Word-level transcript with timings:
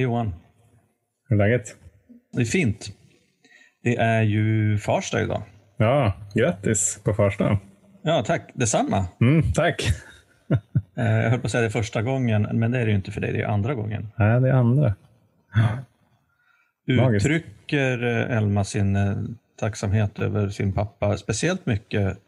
Johan. 0.00 0.34
Hur 1.28 1.40
är 1.40 1.48
läget? 1.48 1.76
Det 2.32 2.40
är 2.40 2.44
fint. 2.44 2.88
Det 3.82 3.96
är 3.96 4.22
ju 4.22 4.78
fars 4.78 5.10
dag 5.10 5.22
idag. 5.22 5.42
Ja, 5.76 6.12
grattis 6.34 7.00
på 7.04 7.14
första. 7.14 7.58
Ja, 8.02 8.22
tack. 8.26 8.50
Detsamma. 8.54 9.06
Mm, 9.20 9.52
tack. 9.52 9.88
Eh, 10.96 11.04
Jag 11.22 11.30
höll 11.30 11.40
på 11.40 11.46
att 11.46 11.50
säga 11.50 11.62
det 11.62 11.70
första 11.70 12.02
gången, 12.02 12.42
men 12.52 12.70
det 12.70 12.78
är 12.78 12.84
det 12.84 12.90
ju 12.90 12.96
inte 12.96 13.10
för 13.10 13.20
dig. 13.20 13.32
Det 13.32 13.42
är 13.42 13.46
andra 13.46 13.74
gången. 13.74 14.08
Nej, 14.16 14.40
det 14.40 14.48
är 14.48 14.52
andra. 14.52 14.94
Uttrycker 16.86 18.02
eh, 18.30 18.36
Elma 18.36 18.64
sin 18.64 18.96
eh, 18.96 19.16
tacksamhet 19.60 20.18
över 20.18 20.48
sin 20.48 20.72
pappa 20.72 21.16
speciellt 21.16 21.66
mycket 21.66 22.18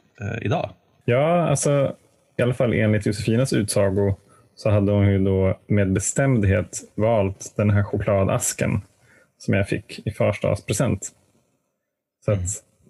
idag? 0.40 0.70
Ja, 1.04 1.48
alltså 1.48 1.96
i 2.38 2.42
alla 2.42 2.54
fall 2.54 2.72
enligt 2.74 3.06
Josefinas 3.06 3.52
utsago 3.52 4.16
så 4.54 4.70
hade 4.70 4.92
hon 4.92 5.06
ju 5.06 5.18
då 5.18 5.58
med 5.66 5.92
bestämdhet 5.92 6.78
valt 6.94 7.52
den 7.56 7.70
här 7.70 7.82
chokladasken 7.82 8.80
som 9.38 9.54
jag 9.54 9.68
fick 9.68 10.06
i 10.06 10.10
försdagspresent. 10.10 11.12
Så 12.24 12.32
att, 12.32 12.40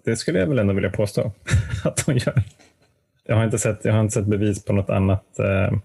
det 0.05 0.15
skulle 0.15 0.39
jag 0.39 0.47
väl 0.47 0.59
ändå 0.59 0.73
vilja 0.73 0.89
påstå 0.89 1.31
att 1.83 1.99
hon 1.99 2.17
gör. 2.17 2.43
Jag 3.25 3.35
har 3.35 3.43
inte 3.43 3.59
sett, 3.59 3.85
jag 3.85 3.93
har 3.93 4.01
inte 4.01 4.13
sett 4.13 4.25
bevis 4.25 4.65
på 4.65 4.73
något 4.73 4.89
annat 4.89 5.39
eh, 5.39 5.77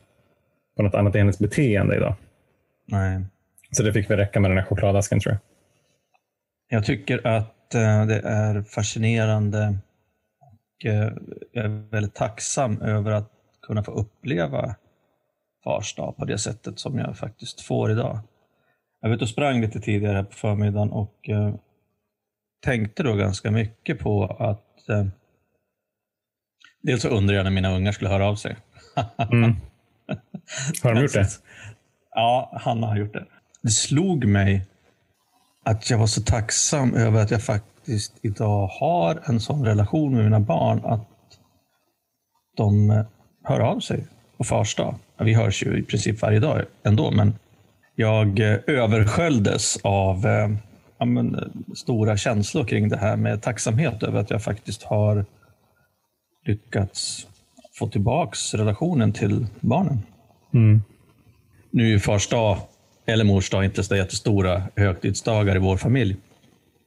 på 0.76 0.82
något 0.82 0.94
annat 0.94 1.14
i 1.14 1.18
hennes 1.18 1.38
beteende 1.38 1.96
idag. 1.96 2.14
Nej. 2.86 3.24
Så 3.70 3.82
det 3.82 3.92
fick 3.92 4.10
väl 4.10 4.18
räcka 4.18 4.40
med 4.40 4.50
den 4.50 4.58
här 4.58 4.64
chokladasken 4.64 5.20
tror 5.20 5.32
jag. 5.32 5.40
Jag 6.78 6.84
tycker 6.84 7.26
att 7.26 7.74
eh, 7.74 8.06
det 8.06 8.20
är 8.24 8.62
fascinerande 8.62 9.78
och 10.40 10.86
eh, 10.86 11.12
jag 11.52 11.64
är 11.64 11.90
väldigt 11.90 12.14
tacksam 12.14 12.82
över 12.82 13.10
att 13.10 13.30
kunna 13.62 13.82
få 13.82 13.92
uppleva 13.92 14.74
fars 15.64 15.94
dag 15.94 16.16
på 16.16 16.24
det 16.24 16.38
sättet 16.38 16.78
som 16.78 16.98
jag 16.98 17.16
faktiskt 17.16 17.60
får 17.60 17.90
idag. 17.90 18.18
Jag 19.00 19.12
ute 19.12 19.24
och 19.24 19.28
sprang 19.28 19.60
lite 19.60 19.80
tidigare 19.80 20.16
här 20.16 20.22
på 20.22 20.34
förmiddagen 20.34 20.90
och 20.90 21.28
eh, 21.28 21.54
tänkte 22.64 23.02
då 23.02 23.14
ganska 23.14 23.50
mycket 23.50 23.98
på 23.98 24.24
att 24.24 24.88
eh, 24.88 25.06
dels 26.82 27.02
så 27.02 27.08
undrar 27.08 27.36
jag 27.36 27.44
när 27.44 27.50
mina 27.50 27.76
ungar 27.76 27.92
skulle 27.92 28.10
höra 28.10 28.26
av 28.26 28.34
sig. 28.34 28.56
Mm. 29.32 29.56
Har 30.82 30.94
de 30.94 31.02
gjort 31.02 31.12
det? 31.12 31.28
Ja, 32.10 32.60
Hanna 32.60 32.86
har 32.86 32.96
gjort 32.96 33.12
det. 33.12 33.24
Det 33.62 33.70
slog 33.70 34.24
mig 34.24 34.66
att 35.64 35.90
jag 35.90 35.98
var 35.98 36.06
så 36.06 36.22
tacksam 36.22 36.94
över 36.94 37.22
att 37.22 37.30
jag 37.30 37.42
faktiskt 37.42 38.12
idag 38.22 38.66
har 38.66 39.22
en 39.24 39.40
sån 39.40 39.64
relation 39.64 40.14
med 40.14 40.24
mina 40.24 40.40
barn 40.40 40.84
att 40.84 41.08
de 42.56 42.90
eh, 42.90 43.04
hör 43.44 43.60
av 43.60 43.80
sig 43.80 44.06
på 44.36 44.44
fars 44.44 44.74
dag. 44.74 44.94
Vi 45.20 45.34
hörs 45.34 45.62
ju 45.62 45.78
i 45.78 45.82
princip 45.82 46.22
varje 46.22 46.40
dag 46.40 46.62
ändå, 46.82 47.10
men 47.10 47.34
jag 47.94 48.40
eh, 48.40 48.58
översköljdes 48.66 49.78
av 49.82 50.26
eh, 50.26 50.50
ja, 50.98 51.04
men, 51.04 51.34
eh, 51.34 51.74
stora 51.74 52.16
känslor 52.16 52.64
kring 52.64 52.88
det 52.88 52.96
här 52.96 53.16
med 53.16 53.42
tacksamhet 53.42 54.02
över 54.02 54.20
att 54.20 54.30
jag 54.30 54.42
faktiskt 54.42 54.82
har 54.82 55.24
lyckats 56.44 57.26
få 57.78 57.88
tillbaks 57.88 58.54
relationen 58.54 59.12
till 59.12 59.46
barnen. 59.60 59.98
Mm. 60.54 60.82
Nu 61.70 61.94
är 61.94 61.98
fars 61.98 62.28
dag 62.28 62.58
eller 63.06 63.24
mors 63.24 63.50
dag 63.50 63.64
inte 63.64 63.82
så 63.82 63.96
jättestora 63.96 64.62
högtidsdagar 64.76 65.56
i 65.56 65.58
vår 65.58 65.76
familj. 65.76 66.16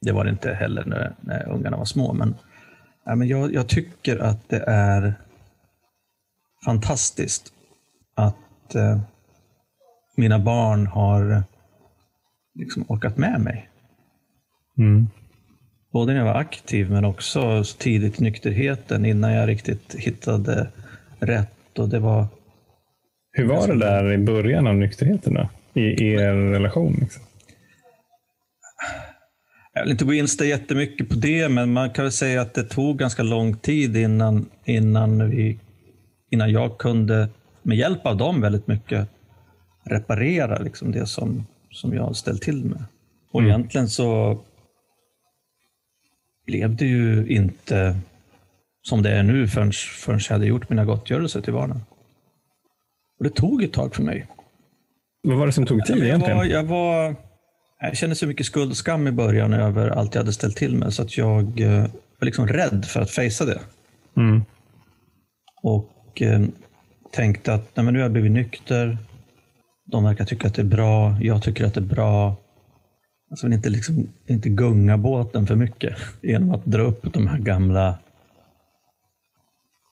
Det 0.00 0.12
var 0.12 0.24
det 0.24 0.30
inte 0.30 0.54
heller 0.54 0.84
när, 0.84 1.12
när 1.20 1.48
ungarna 1.48 1.76
var 1.76 1.84
små. 1.84 2.12
Men, 2.12 2.34
ja, 3.04 3.14
men 3.14 3.28
jag, 3.28 3.54
jag 3.54 3.68
tycker 3.68 4.18
att 4.18 4.48
det 4.48 4.64
är 4.66 5.14
fantastiskt 6.64 7.52
att 8.14 8.74
eh, 8.74 9.00
mina 10.16 10.38
barn 10.38 10.86
har 10.86 11.42
liksom 12.54 12.84
orkat 12.88 13.16
med 13.16 13.40
mig. 13.40 13.68
Mm. 14.78 15.06
Både 15.92 16.12
när 16.12 16.18
jag 16.18 16.26
var 16.26 16.40
aktiv 16.40 16.90
men 16.90 17.04
också 17.04 17.64
så 17.64 17.76
tidigt 17.78 18.20
nykterheten 18.20 19.04
innan 19.04 19.32
jag 19.32 19.48
riktigt 19.48 19.94
hittade 19.94 20.68
rätt. 21.20 21.78
Och 21.78 21.88
det 21.88 21.98
var 21.98 22.26
Hur 23.32 23.46
var 23.46 23.68
det 23.68 23.78
där 23.78 24.12
i 24.12 24.18
början 24.18 24.66
av 24.66 24.74
nykterheten 24.74 25.34
då? 25.34 25.48
I 25.80 26.04
er 26.12 26.34
relation? 26.34 26.96
Liksom? 27.00 27.22
Jag 29.74 29.82
vill 29.82 29.92
inte 29.92 30.04
gå 30.04 30.14
in 30.14 30.28
så 30.28 30.44
jättemycket 30.44 31.08
på 31.08 31.14
det, 31.14 31.48
men 31.48 31.72
man 31.72 31.90
kan 31.90 32.04
väl 32.04 32.12
säga 32.12 32.42
att 32.42 32.54
det 32.54 32.64
tog 32.64 32.98
ganska 32.98 33.22
lång 33.22 33.56
tid 33.56 33.96
innan, 33.96 34.46
innan, 34.64 35.30
vi, 35.30 35.58
innan 36.30 36.52
jag 36.52 36.78
kunde, 36.78 37.28
med 37.62 37.76
hjälp 37.76 38.06
av 38.06 38.16
dem 38.16 38.40
väldigt 38.40 38.66
mycket, 38.66 39.08
reparera 39.84 40.58
liksom 40.58 40.92
det 40.92 41.06
som, 41.06 41.46
som 41.70 41.94
jag 41.94 42.16
ställt 42.16 42.42
till 42.42 42.64
med. 42.64 42.84
Och 43.32 43.40
Mm. 43.40 43.50
egentligen 43.50 43.88
så 43.88 44.38
blev 46.46 46.76
det 46.76 46.84
ju 46.86 47.26
inte 47.26 47.98
som 48.82 49.02
det 49.02 49.10
är 49.10 49.22
nu 49.22 49.48
förrän, 49.48 49.72
förrän 49.72 50.20
jag 50.28 50.34
hade 50.34 50.46
gjort 50.46 50.68
mina 50.70 50.84
gottgörelser 50.84 51.40
till 51.40 51.52
barnen. 51.52 51.80
Och 53.18 53.24
det 53.24 53.30
tog 53.30 53.62
ett 53.62 53.72
tag 53.72 53.94
för 53.94 54.02
mig. 54.02 54.26
Vad 55.22 55.38
var 55.38 55.46
det 55.46 55.52
som 55.52 55.66
tog 55.66 55.84
tid 55.86 55.96
jag, 55.96 56.04
egentligen? 56.06 56.36
var, 56.36 56.44
jag, 56.44 56.64
var, 56.64 57.16
jag 57.80 57.96
kände 57.96 58.16
så 58.16 58.26
mycket 58.26 58.46
skuld 58.46 58.70
och 58.70 58.76
skam 58.76 59.06
i 59.08 59.12
början 59.12 59.52
över 59.52 59.88
allt 59.88 60.14
jag 60.14 60.22
hade 60.22 60.32
ställt 60.32 60.56
till 60.56 60.76
med 60.76 60.94
så 60.94 61.02
att 61.02 61.16
jag 61.16 61.60
eh, 61.60 61.80
var 62.18 62.24
liksom 62.24 62.48
rädd 62.48 62.84
för 62.84 63.00
att 63.00 63.10
fejsa 63.10 63.44
det. 63.44 63.60
Mm. 64.16 64.42
Och 65.62 66.22
tänkte 67.12 67.54
att 67.54 67.76
nej, 67.76 67.84
men 67.84 67.94
nu 67.94 68.00
har 68.00 68.04
jag 68.04 68.12
blivit 68.12 68.32
nykter. 68.32 68.98
De 69.84 70.04
verkar 70.04 70.24
tycka 70.24 70.48
att 70.48 70.54
det 70.54 70.62
är 70.62 70.66
bra. 70.66 71.16
Jag 71.20 71.42
tycker 71.42 71.64
att 71.64 71.74
det 71.74 71.80
är 71.80 71.94
bra. 71.94 72.36
Alltså 73.30 73.46
vill 73.46 73.54
inte, 73.54 73.70
liksom, 73.70 74.08
inte 74.26 74.48
gunga 74.48 74.96
båten 74.96 75.46
för 75.46 75.56
mycket 75.56 75.96
genom 76.22 76.50
att 76.50 76.64
dra 76.64 76.82
upp 76.82 77.12
de 77.12 77.26
här 77.26 77.38
gamla 77.38 77.98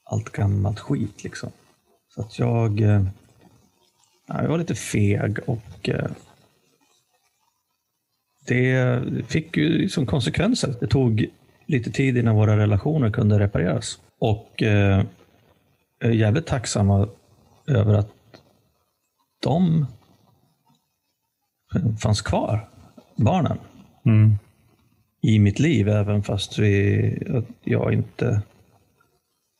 allt 0.04 0.32
gammalt 0.32 0.80
skit. 0.80 1.24
Liksom. 1.24 1.50
Så 2.08 2.20
att 2.20 2.38
jag, 2.38 2.80
eh, 2.80 3.04
ja, 4.26 4.42
jag 4.42 4.48
var 4.48 4.58
lite 4.58 4.74
feg 4.74 5.38
och 5.46 5.88
eh, 5.88 6.10
det 8.46 9.00
fick 9.28 9.56
ju 9.56 9.88
som 9.88 10.06
konsekvenser. 10.06 10.74
Det 10.80 10.86
tog 10.86 11.26
lite 11.66 11.90
tid 11.90 12.16
innan 12.16 12.36
våra 12.36 12.56
relationer 12.56 13.10
kunde 13.10 13.38
repareras. 13.38 14.00
Och 14.18 14.62
eh, 14.62 15.04
är 16.00 16.10
jävligt 16.10 16.46
tacksamma 16.46 17.08
över 17.66 17.94
att 17.94 18.12
de 19.42 19.86
fanns 22.02 22.22
kvar, 22.22 22.68
barnen, 23.16 23.58
Mm. 24.04 24.38
i 25.22 25.38
mitt 25.38 25.58
liv. 25.58 25.88
Även 25.88 26.22
fast 26.22 26.58
vi, 26.58 27.26
att 27.36 27.44
jag 27.64 27.92
inte 27.92 28.42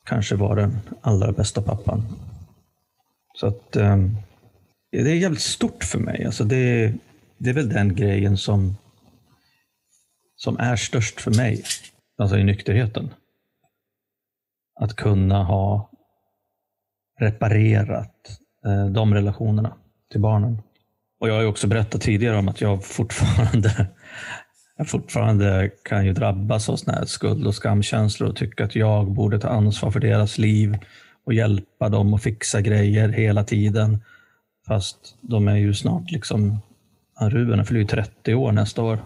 kanske 0.06 0.36
var 0.36 0.56
den 0.56 0.80
allra 1.00 1.32
bästa 1.32 1.62
pappan. 1.62 2.02
Så 3.34 3.46
att 3.46 3.76
eh, 3.76 3.96
det 4.92 5.10
är 5.10 5.14
jävligt 5.14 5.40
stort 5.40 5.84
för 5.84 5.98
mig. 5.98 6.24
Alltså 6.24 6.44
det, 6.44 6.94
det 7.38 7.50
är 7.50 7.54
väl 7.54 7.68
den 7.68 7.94
grejen 7.94 8.36
som, 8.36 8.76
som 10.36 10.58
är 10.58 10.76
störst 10.76 11.20
för 11.20 11.30
mig. 11.30 11.64
Alltså 12.18 12.38
i 12.38 12.44
nykterheten. 12.44 13.14
Att 14.80 14.96
kunna 14.96 15.44
ha 15.44 15.89
reparerat 17.20 18.38
eh, 18.66 18.86
de 18.86 19.14
relationerna 19.14 19.72
till 20.10 20.20
barnen. 20.20 20.62
Och 21.20 21.28
Jag 21.28 21.34
har 21.34 21.40
ju 21.40 21.46
också 21.46 21.66
berättat 21.66 22.00
tidigare 22.00 22.38
om 22.38 22.48
att 22.48 22.60
jag 22.60 22.84
fortfarande, 22.84 23.86
jag 24.76 24.88
fortfarande 24.88 25.70
kan 25.82 26.06
ju 26.06 26.12
drabbas 26.12 26.68
av 26.68 26.76
såna 26.76 26.96
här 26.96 27.04
skuld 27.04 27.46
och 27.46 27.54
skamkänslor 27.54 28.28
och 28.28 28.36
tycka 28.36 28.64
att 28.64 28.76
jag 28.76 29.10
borde 29.10 29.38
ta 29.38 29.48
ansvar 29.48 29.90
för 29.90 30.00
deras 30.00 30.38
liv 30.38 30.78
och 31.24 31.34
hjälpa 31.34 31.88
dem 31.88 32.14
att 32.14 32.22
fixa 32.22 32.60
grejer 32.60 33.08
hela 33.08 33.44
tiden. 33.44 33.98
Fast 34.66 35.16
de 35.20 35.48
är 35.48 35.56
ju 35.56 35.74
snart 35.74 36.10
liksom, 36.10 36.58
Ruben 37.20 37.64
fyller 37.64 37.80
ju 37.80 37.86
30 37.86 38.34
år 38.34 38.52
nästa 38.52 38.82
år. 38.82 38.98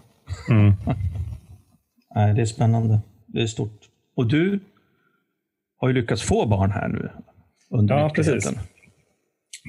Mm. 0.50 0.72
Nej, 2.14 2.34
det 2.34 2.40
är 2.40 2.46
spännande. 2.46 3.00
Det 3.26 3.42
är 3.42 3.46
stort. 3.46 3.80
Och 4.16 4.26
du 4.26 4.60
har 5.76 5.88
ju 5.88 5.94
lyckats 5.94 6.22
få 6.22 6.46
barn 6.46 6.70
här 6.70 6.88
nu 6.88 7.10
under 7.74 7.98
Ja, 7.98 8.10
precis. 8.14 8.52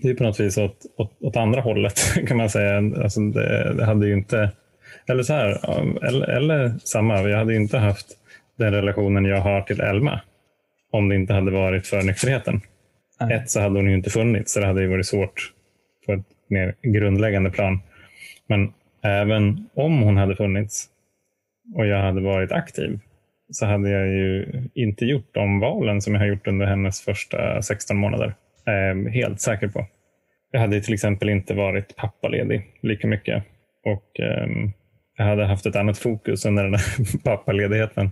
Det 0.01 0.09
är 0.09 0.15
på 0.15 0.23
något 0.23 0.39
vis 0.39 0.57
åt, 0.57 0.77
åt, 0.97 1.17
åt 1.19 1.35
andra 1.35 1.61
hållet 1.61 1.99
kan 2.27 2.37
man 2.37 2.49
säga. 2.49 2.77
Alltså 2.77 3.19
det, 3.19 3.73
det 3.73 3.85
hade 3.85 4.07
ju 4.07 4.13
inte, 4.13 4.51
eller 5.07 5.23
så 5.23 5.33
här, 5.33 5.69
eller, 6.07 6.29
eller 6.29 6.73
samma, 6.83 7.21
jag 7.21 7.37
hade 7.37 7.55
inte 7.55 7.77
haft 7.77 8.07
den 8.57 8.73
relationen 8.73 9.25
jag 9.25 9.41
har 9.41 9.61
till 9.61 9.81
Elma 9.81 10.21
om 10.91 11.09
det 11.09 11.15
inte 11.15 11.33
hade 11.33 11.51
varit 11.51 11.87
för 11.87 12.01
nykterheten. 12.01 12.61
Nej. 13.19 13.33
Ett 13.33 13.49
så 13.49 13.59
hade 13.59 13.79
hon 13.79 13.89
ju 13.89 13.95
inte 13.95 14.09
funnits, 14.09 14.53
så 14.53 14.59
det 14.59 14.65
hade 14.65 14.81
ju 14.81 14.87
varit 14.87 15.07
svårt 15.07 15.53
på 16.05 16.13
ett 16.13 16.25
mer 16.47 16.75
grundläggande 16.81 17.49
plan. 17.49 17.79
Men 18.47 18.73
även 19.03 19.69
om 19.73 20.01
hon 20.01 20.17
hade 20.17 20.35
funnits 20.35 20.89
och 21.75 21.85
jag 21.85 22.01
hade 22.01 22.21
varit 22.21 22.51
aktiv 22.51 22.99
så 23.51 23.65
hade 23.65 23.89
jag 23.89 24.07
ju 24.07 24.45
inte 24.73 25.05
gjort 25.05 25.33
de 25.33 25.59
valen 25.59 26.01
som 26.01 26.13
jag 26.13 26.21
har 26.21 26.27
gjort 26.27 26.47
under 26.47 26.65
hennes 26.65 27.01
första 27.01 27.61
16 27.61 27.97
månader. 27.97 28.35
Är 28.65 28.73
jag 28.73 29.09
helt 29.09 29.41
säker 29.41 29.67
på. 29.67 29.85
Jag 30.51 30.59
hade 30.59 30.81
till 30.81 30.93
exempel 30.93 31.29
inte 31.29 31.53
varit 31.53 31.95
pappaledig 31.95 32.71
lika 32.81 33.07
mycket 33.07 33.43
Och 33.83 34.19
eh, 34.19 34.47
jag 35.17 35.25
hade 35.25 35.45
haft 35.45 35.65
ett 35.65 35.75
annat 35.75 35.97
fokus 35.97 36.45
under 36.45 36.63
den 36.63 36.73
här 36.73 37.17
pappaledigheten. 37.23 38.11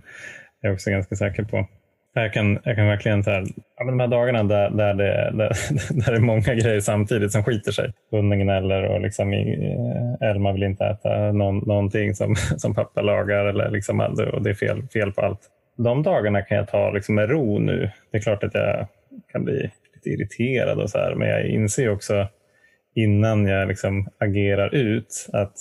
Jag 0.60 0.70
är 0.70 0.74
också 0.74 0.90
ganska 0.90 1.16
säker 1.16 1.44
på. 1.44 1.68
Jag 2.16 2.32
kan, 2.32 2.58
jag 2.64 2.76
kan 2.76 2.86
verkligen 2.86 3.24
så 3.24 3.30
här, 3.30 3.44
ja, 3.76 3.84
de 3.84 4.00
här 4.00 4.08
dagarna 4.08 4.42
där, 4.42 4.70
där, 4.70 4.94
det, 4.94 5.32
där, 5.34 5.48
där 6.04 6.10
det 6.12 6.16
är 6.16 6.20
många 6.20 6.54
grejer 6.54 6.80
samtidigt 6.80 7.32
som 7.32 7.44
skiter 7.44 7.72
sig. 7.72 7.92
Hunden 8.10 8.38
gnäller 8.38 8.84
och 8.84 9.00
liksom, 9.00 9.32
eh, 9.32 10.28
Elma 10.30 10.52
vill 10.52 10.62
inte 10.62 10.84
äta 10.84 11.32
någon, 11.32 11.58
någonting 11.58 12.14
som, 12.14 12.36
som 12.56 12.74
pappa 12.74 13.02
lagar 13.02 13.44
eller 13.44 13.70
liksom, 13.70 14.00
och 14.32 14.42
det 14.42 14.50
är 14.50 14.54
fel, 14.54 14.82
fel 14.92 15.12
på 15.12 15.20
allt. 15.20 15.40
De 15.76 16.02
dagarna 16.02 16.42
kan 16.42 16.56
jag 16.56 16.68
ta 16.68 16.90
liksom 16.90 17.14
med 17.14 17.30
ro 17.30 17.58
nu. 17.58 17.90
Det 18.10 18.18
är 18.18 18.22
klart 18.22 18.44
att 18.44 18.54
jag 18.54 18.86
kan 19.32 19.44
bli 19.44 19.70
lite 19.94 20.08
irriterad 20.08 20.78
och 20.78 20.90
så 20.90 20.98
här, 20.98 21.14
men 21.14 21.28
jag 21.28 21.46
inser 21.46 21.90
också 21.90 22.28
innan 22.94 23.46
jag 23.46 23.68
liksom 23.68 24.08
agerar 24.18 24.74
ut 24.74 25.28
att 25.32 25.54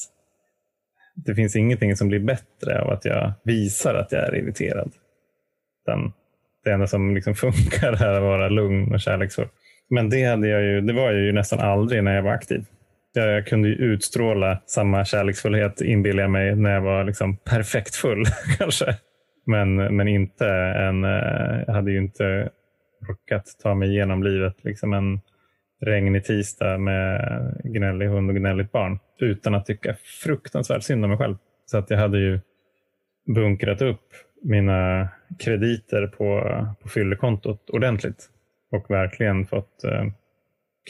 det 1.15 1.35
finns 1.35 1.55
ingenting 1.55 1.95
som 1.95 2.07
blir 2.07 2.19
bättre 2.19 2.81
av 2.81 2.89
att 2.89 3.05
jag 3.05 3.33
visar 3.43 3.95
att 3.95 4.11
jag 4.11 4.27
är 4.27 4.35
irriterad. 4.35 4.91
Den, 5.85 6.13
det 6.63 6.71
enda 6.71 6.87
som 6.87 7.15
liksom 7.15 7.35
funkar 7.45 8.03
är 8.03 8.13
att 8.13 8.21
vara 8.21 8.49
lugn 8.49 8.93
och 8.93 8.99
kärleksfull. 8.99 9.47
Men 9.89 10.09
det, 10.09 10.23
hade 10.23 10.47
jag 10.47 10.63
ju, 10.63 10.81
det 10.81 10.93
var 10.93 11.11
jag 11.11 11.21
ju 11.21 11.31
nästan 11.31 11.59
aldrig 11.59 12.03
när 12.03 12.15
jag 12.15 12.23
var 12.23 12.31
aktiv. 12.31 12.65
Jag, 13.13 13.27
jag 13.31 13.47
kunde 13.47 13.67
ju 13.67 13.75
utstråla 13.75 14.61
samma 14.65 15.05
kärleksfullhet, 15.05 15.81
inbillar 15.81 16.23
jag 16.23 16.31
mig, 16.31 16.55
när 16.55 16.73
jag 16.73 16.81
var 16.81 17.03
liksom 17.03 17.37
perfekt 17.37 17.95
full. 17.95 18.25
kanske. 18.57 18.97
Men, 19.45 19.75
men 19.75 20.07
inte 20.07 20.47
en, 20.47 21.03
eh, 21.03 21.63
jag 21.67 21.73
hade 21.73 21.91
ju 21.91 21.97
inte 21.97 22.49
orkat 23.09 23.45
ta 23.63 23.75
mig 23.75 23.89
igenom 23.89 24.23
livet 24.23 24.63
liksom 24.63 24.93
en 24.93 25.19
regnig 25.81 26.25
tisdag 26.25 26.77
med 26.77 27.21
gnällig 27.63 28.07
hund 28.07 28.29
och 28.29 28.35
gnälligt 28.35 28.71
barn 28.71 28.99
utan 29.19 29.55
att 29.55 29.65
tycka 29.65 29.95
fruktansvärt 30.23 30.83
synd 30.83 31.03
om 31.03 31.09
mig 31.09 31.19
själv. 31.19 31.35
Så 31.65 31.77
att 31.77 31.89
jag 31.89 31.97
hade 31.97 32.19
ju 32.19 32.39
bunkrat 33.35 33.81
upp 33.81 34.07
mina 34.43 35.07
krediter 35.39 36.07
på, 36.07 36.49
på 36.81 36.89
fyllekontot 36.89 37.69
ordentligt 37.69 38.29
och 38.71 38.89
verkligen 38.89 39.45
fått 39.45 39.83
eh, 39.83 40.05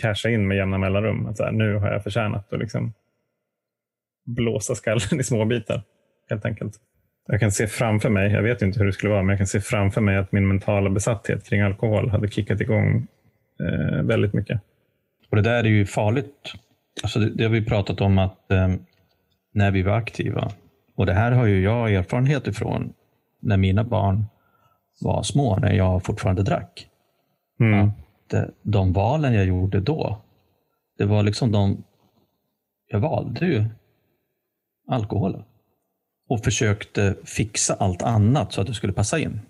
casha 0.02 0.30
in 0.30 0.48
med 0.48 0.58
jämna 0.58 0.78
mellanrum. 0.78 1.26
Att 1.26 1.38
så 1.38 1.44
här, 1.44 1.52
nu 1.52 1.76
har 1.76 1.92
jag 1.92 2.04
förtjänat 2.04 2.54
att 2.54 2.60
liksom 2.60 2.94
blåsa 4.26 4.76
skallen 4.76 5.20
i 5.20 5.24
små 5.24 5.46
bitar. 5.46 5.84
Helt 6.30 6.46
enkelt. 6.46 6.80
Jag 7.28 7.40
kan 7.40 7.52
se 7.52 7.68
framför 7.68 8.10
mig, 8.10 8.32
jag 8.32 8.44
vet 8.44 8.62
inte 8.62 8.80
hur 8.80 8.86
det 8.86 8.94
skulle 8.94 9.12
vara, 9.12 9.24
men 9.24 9.30
jag 9.30 9.40
kan 9.40 9.48
se 9.48 9.60
framför 9.60 10.02
mig 10.02 10.18
att 10.18 10.32
min 10.32 10.48
mentala 10.48 10.90
besatthet 10.90 11.50
kring 11.50 11.62
alkohol 11.62 12.10
hade 12.10 12.28
kickat 12.28 12.62
igång 12.62 13.08
eh, 13.60 14.04
väldigt 14.04 14.34
mycket. 14.34 14.62
Och 15.30 15.36
Det 15.36 15.42
där 15.42 15.64
är 15.64 15.70
ju 15.70 15.86
farligt. 15.86 16.54
Alltså 17.04 17.20
det, 17.20 17.30
det 17.30 17.44
har 17.44 17.52
vi 17.52 17.66
pratat 17.66 18.02
om 18.02 18.18
att 18.18 18.52
eh, 18.52 18.74
när 19.54 19.72
vi 19.72 19.82
var 19.82 19.98
aktiva, 19.98 20.52
och 20.96 21.06
det 21.06 21.14
här 21.14 21.32
har 21.32 21.46
ju 21.46 21.62
jag 21.62 21.94
erfarenhet 21.94 22.48
ifrån 22.48 22.94
när 23.44 23.58
mina 23.58 23.84
barn 23.84 24.26
var 25.02 25.24
små, 25.24 25.58
när 25.58 25.74
jag 25.74 26.04
fortfarande 26.04 26.44
drack. 26.44 26.88
Mm. 27.60 27.88
Att 27.88 28.34
eh, 28.34 28.44
de 28.62 28.94
valen 28.94 29.34
jag 29.34 29.46
gjorde 29.46 29.80
då, 29.80 30.22
det 30.98 31.06
var 31.06 31.24
liksom 31.24 31.52
de, 31.52 31.84
jag 32.88 33.00
valde 33.00 33.46
ju 33.46 33.66
alkoholen 34.88 35.44
och 36.30 36.44
försökte 36.44 37.16
fixa 37.24 37.74
allt 37.74 38.02
annat 38.02 38.54
så 38.54 38.62
att 38.62 38.68
det 38.68 38.74
skulle 38.74 38.94
passa 38.94 39.20
in. 39.20 39.42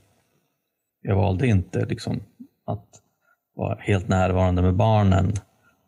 Jag 1.02 1.16
valde 1.16 1.48
inte 1.48 1.86
liksom 1.86 2.20
att 2.66 2.88
vara 3.56 3.78
helt 3.80 4.08
närvarande 4.08 4.62
med 4.62 4.76
barnen 4.76 5.34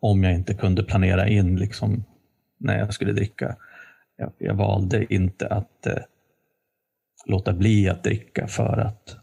om 0.00 0.24
jag 0.24 0.34
inte 0.34 0.54
kunde 0.54 0.82
planera 0.82 1.28
in 1.28 1.56
liksom 1.56 2.04
när 2.58 2.78
jag 2.78 2.94
skulle 2.94 3.12
dricka. 3.12 3.56
Jag, 4.16 4.32
jag 4.38 4.54
valde 4.54 5.14
inte 5.14 5.46
att 5.46 5.86
eh, 5.86 5.98
låta 7.26 7.52
bli 7.52 7.88
att 7.88 8.04
dricka 8.04 8.46
för 8.46 8.78
att 8.78 9.16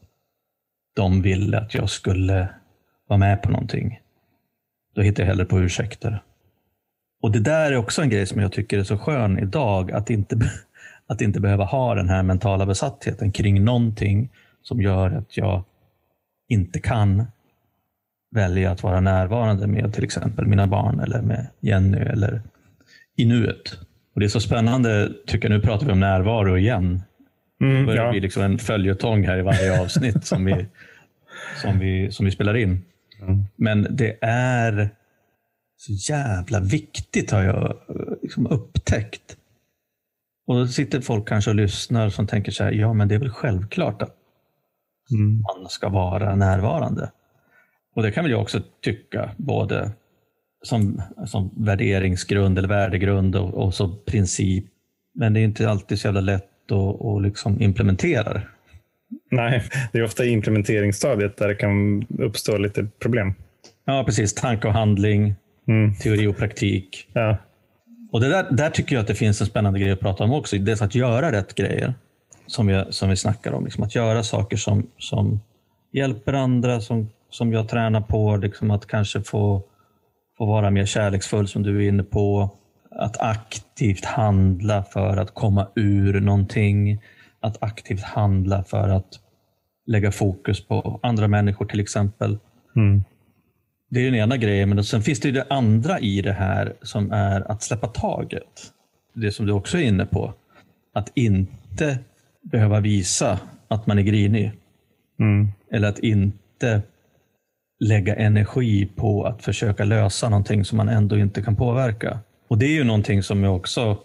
de 0.96 1.22
ville 1.22 1.60
att 1.60 1.74
jag 1.74 1.90
skulle 1.90 2.50
vara 3.08 3.18
med 3.18 3.42
på 3.42 3.52
någonting. 3.52 4.00
Då 4.96 5.02
hittar 5.02 5.24
jag 5.24 5.28
hellre 5.28 5.46
på 5.46 5.60
ursäkter. 5.60 6.24
Och 7.22 7.32
det 7.32 7.40
där 7.40 7.72
är 7.72 7.76
också 7.76 8.02
en 8.02 8.10
grej 8.10 8.26
som 8.26 8.42
jag 8.42 8.52
tycker 8.52 8.80
är 8.80 8.84
så 8.84 8.98
skön 8.98 9.40
idag, 9.40 9.92
att 9.92 10.10
inte, 10.10 10.36
att 11.08 11.22
inte 11.22 11.40
behöva 11.40 11.64
ha 11.64 11.96
den 11.96 12.10
här 12.10 12.24
mentala 12.24 12.66
besattheten 12.66 13.32
kring 13.32 13.64
någonting 13.64 14.30
som 14.62 14.82
gör 14.82 15.12
att 15.12 15.38
jag 15.38 15.64
inte 16.48 16.80
kan 16.80 17.24
välja 18.32 18.72
att 18.72 18.84
vara 18.84 19.00
närvarande 19.00 19.68
med 19.68 19.94
till 19.94 20.04
exempel 20.04 20.46
mina 20.46 20.68
barn 20.68 21.00
eller 21.00 21.22
med 21.22 21.48
Jenny 21.60 21.98
eller 21.98 22.42
i 23.16 23.26
nuet. 23.26 23.78
Och 24.14 24.20
Det 24.20 24.26
är 24.26 24.30
så 24.30 24.40
spännande, 24.40 25.14
tycker 25.28 25.50
jag, 25.50 25.58
nu 25.58 25.62
pratar 25.62 25.86
vi 25.86 25.92
om 25.92 26.00
närvaro 26.00 26.58
igen. 26.58 27.02
Mm, 27.64 27.80
det 27.80 27.86
börjar 27.86 28.06
ja. 28.06 28.12
bli 28.12 28.20
liksom 28.20 28.44
en 28.44 28.58
följetong 28.60 29.24
här 29.28 29.38
i 29.38 29.42
varje 29.42 29.82
avsnitt 29.82 30.26
som, 30.26 30.46
vi, 30.46 30.66
som, 31.62 31.80
vi, 31.80 32.12
som 32.12 32.26
vi 32.26 32.32
spelar 32.32 32.58
in. 32.58 32.84
Mm. 33.22 33.44
Men 33.56 33.88
det 33.90 34.18
är 34.22 34.90
så 35.78 36.14
jävla 36.14 36.60
viktigt 36.60 37.32
har 37.32 37.44
jag 37.44 37.78
liksom 38.22 38.48
upptäckt. 38.48 39.38
Och 40.48 40.56
då 40.56 40.68
sitter 40.68 41.02
folk 41.02 41.28
kanske 41.28 41.52
och 41.52 41.56
lyssnar 41.56 42.10
som 42.10 42.28
tänker 42.28 42.52
så 42.52 42.64
här, 42.64 42.72
ja 42.72 42.94
men 42.94 43.08
det 43.08 43.16
är 43.16 43.20
väl 43.20 43.30
självklart 43.30 44.02
att 44.02 44.16
mm. 45.12 45.42
man 45.42 45.70
ska 45.70 45.90
vara 45.90 46.36
närvarande. 46.36 47.12
Och 47.96 48.04
det 48.04 48.12
kan 48.12 48.24
väl 48.24 48.32
jag 48.32 48.42
också 48.42 48.62
tycka, 48.82 49.32
både 49.38 49.92
som, 50.64 51.02
som 51.26 51.52
värderingsgrund 51.58 52.58
eller 52.58 52.68
värdegrund 52.68 53.36
och, 53.36 53.54
och 53.54 53.74
som 53.74 54.00
princip. 54.06 54.66
Men 55.14 55.34
det 55.34 55.40
är 55.40 55.44
inte 55.44 55.70
alltid 55.70 56.00
så 56.00 56.08
jävla 56.08 56.22
lätt 56.22 56.50
att, 56.72 57.06
att 57.06 57.22
liksom 57.22 57.62
implementera 57.62 58.34
det. 58.34 58.42
Nej, 59.32 59.64
det 59.92 60.00
är 60.00 60.04
ofta 60.04 60.26
i 60.26 60.30
implementeringsstadiet 60.30 61.38
där 61.38 61.48
det 61.48 61.56
kan 61.56 62.06
uppstå 62.20 62.58
lite 62.58 62.88
problem. 63.00 63.34
Ja, 63.86 64.04
precis. 64.06 64.34
Tanke 64.34 64.68
och 64.68 64.74
handling, 64.74 65.36
mm. 65.68 65.96
teori 65.96 66.28
och 66.28 66.38
praktik. 66.38 67.08
Ja. 67.14 67.38
Och 68.12 68.22
det 68.22 68.30
där, 68.30 68.48
där 68.52 68.70
tycker 68.70 68.96
jag 68.96 69.02
att 69.02 69.08
det 69.08 69.16
finns 69.16 69.42
en 69.42 69.48
spännande 69.48 69.80
grej 69.80 69.92
att 69.92 70.00
prata 70.00 70.24
om 70.24 70.34
också. 70.34 70.58
Dels 70.58 70.82
att 70.82 70.96
göra 70.96 71.32
rätt 71.32 71.56
grejer, 71.56 71.94
som 72.48 72.68
vi, 72.68 72.84
som 72.90 73.10
vi 73.10 73.16
snackar 73.16 73.52
om. 73.52 73.64
Liksom 73.64 73.84
att 73.84 73.96
göra 73.96 74.24
saker 74.24 74.58
som, 74.58 74.88
som 74.98 75.40
hjälper 75.92 76.34
andra, 76.34 76.82
som 76.82 77.10
som 77.34 77.54
jag 77.54 77.70
tränar 77.70 78.02
på. 78.02 78.38
Liksom 78.38 78.72
att 78.72 78.88
kanske 78.88 79.22
få, 79.22 79.64
få 80.38 80.46
vara 80.46 80.72
mer 80.72 80.86
kärleksfull 80.86 81.48
som 81.48 81.64
du 81.64 81.86
är 81.86 81.90
inne 81.90 82.04
på. 82.04 82.50
Att 82.96 83.22
aktivt 83.22 84.06
handla 84.06 84.84
för 84.84 85.18
att 85.18 85.34
komma 85.34 85.68
ur 85.76 86.20
någonting. 86.22 87.02
Att 87.40 87.64
aktivt 87.64 88.04
handla 88.04 88.64
för 88.64 88.90
att 88.90 89.20
lägga 89.86 90.12
fokus 90.12 90.68
på 90.68 91.00
andra 91.04 91.28
människor 91.28 91.66
till 91.66 91.80
exempel. 91.80 92.38
Mm. 92.76 93.04
Det 93.90 94.00
är 94.00 94.06
den 94.06 94.16
ena 94.16 94.38
grejen, 94.38 94.70
men 94.70 94.84
sen 94.84 95.02
finns 95.02 95.20
det 95.20 95.32
det 95.32 95.46
andra 95.50 96.00
i 96.00 96.22
det 96.22 96.34
här 96.34 96.74
som 96.82 97.12
är 97.12 97.52
att 97.52 97.64
släppa 97.64 97.88
taget. 97.88 98.72
Det 99.14 99.32
som 99.32 99.46
du 99.46 99.54
också 99.54 99.78
är 99.78 99.82
inne 99.82 100.06
på. 100.06 100.34
Att 100.94 101.12
inte 101.16 102.00
behöva 102.42 102.80
visa 102.80 103.40
att 103.68 103.88
man 103.88 104.00
är 104.00 104.04
grinig. 104.04 104.52
Mm. 105.20 105.48
Eller 105.72 105.90
att 105.90 106.00
inte 106.00 106.82
lägga 107.80 108.16
energi 108.16 108.86
på 108.86 109.24
att 109.24 109.44
försöka 109.44 109.84
lösa 109.84 110.30
någonting 110.30 110.66
som 110.66 110.78
man 110.78 110.90
ändå 110.90 111.18
inte 111.18 111.42
kan 111.42 111.56
påverka. 111.56 112.20
Och 112.54 112.60
det 112.60 112.66
är 112.66 112.74
ju 112.74 112.84
någonting 112.84 113.24
som 113.24 113.44
jag 113.44 113.56
också... 113.56 113.98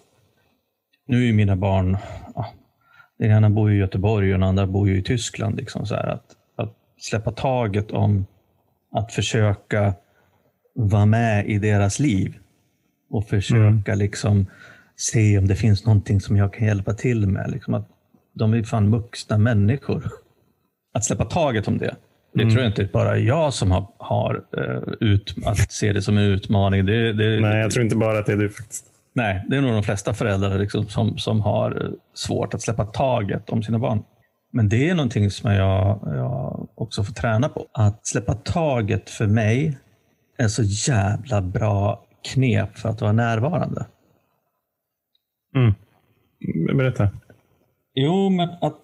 Nu 1.07 1.29
är 1.29 1.33
mina 1.33 1.57
barn... 1.57 1.97
Den 3.19 3.31
ena 3.31 3.51
bor 3.51 3.73
i 3.73 3.77
Göteborg 3.77 4.33
och 4.33 4.39
den 4.39 4.49
andra 4.49 4.67
bor 4.67 4.91
i 4.91 5.03
Tyskland. 5.03 5.57
Liksom 5.57 5.87
så 5.87 5.95
att, 5.95 6.37
att 6.57 6.77
släppa 6.99 7.31
taget 7.31 7.91
om 7.91 8.27
att 8.93 9.13
försöka 9.13 9.95
vara 10.75 11.07
med 11.07 11.49
i 11.49 11.59
deras 11.59 11.99
liv 11.99 12.39
och 13.11 13.29
försöka 13.29 13.93
mm. 13.93 13.99
liksom 13.99 14.47
se 14.97 15.39
om 15.39 15.49
det 15.49 15.57
finns 15.57 15.87
någonting 15.87 16.21
som 16.21 16.37
jag 16.37 16.53
kan 16.53 16.67
hjälpa 16.67 16.95
till 16.95 17.27
med. 17.27 17.51
Liksom 17.51 17.75
att 17.75 17.89
de 18.35 18.55
är 18.55 18.63
fan 18.63 18.91
vuxna 18.91 19.39
människor. 19.39 20.13
Att 20.95 21.05
släppa 21.05 21.25
taget 21.25 21.69
om 21.69 21.79
det. 21.79 21.97
Det 22.39 22.43
mm. 22.43 22.55
tror 22.55 22.65
jag 22.65 22.71
inte 22.71 22.85
bara 22.85 23.19
jag 23.19 23.55
som 23.55 23.71
har, 23.71 23.87
har 23.99 24.45
uh, 24.59 24.95
ut, 25.01 25.35
att 25.45 25.73
se 25.73 25.93
det 25.93 26.03
som 26.03 26.19
en 26.19 26.25
utmaning. 26.25 26.87
Det, 26.87 27.13
det, 27.13 27.41
Nej, 27.41 27.61
jag 27.61 27.71
tror 27.71 27.85
inte 27.85 27.97
bara 27.97 28.19
att 28.19 28.27
det 28.27 28.33
är 28.33 28.37
du 28.37 28.51
faktiskt. 28.51 28.85
Nej, 29.13 29.45
det 29.49 29.57
är 29.57 29.61
nog 29.61 29.73
de 29.73 29.83
flesta 29.83 30.15
föräldrar 30.15 30.59
liksom 30.59 30.89
som, 30.89 31.19
som 31.19 31.41
har 31.41 31.93
svårt 32.15 32.55
att 32.55 32.63
släppa 32.63 32.85
taget 32.85 33.51
om 33.51 33.63
sina 33.63 33.79
barn. 33.79 34.03
Men 34.53 34.69
det 34.69 34.89
är 34.89 34.95
någonting 34.95 35.31
som 35.31 35.53
jag, 35.53 36.01
jag 36.05 36.69
också 36.75 37.05
får 37.05 37.13
träna 37.13 37.49
på. 37.49 37.67
Att 37.73 38.07
släppa 38.07 38.35
taget 38.35 39.11
för 39.11 39.27
mig 39.27 39.79
är 40.39 40.49
så 40.49 40.63
jävla 40.63 41.43
bra 41.43 42.05
knep 42.33 42.79
för 42.79 42.89
att 42.89 43.01
vara 43.01 43.13
närvarande. 43.13 43.87
Mm. 45.57 45.75
Berätta. 46.77 47.09
Jo, 47.95 48.31
men 48.31 48.49
att 48.61 48.81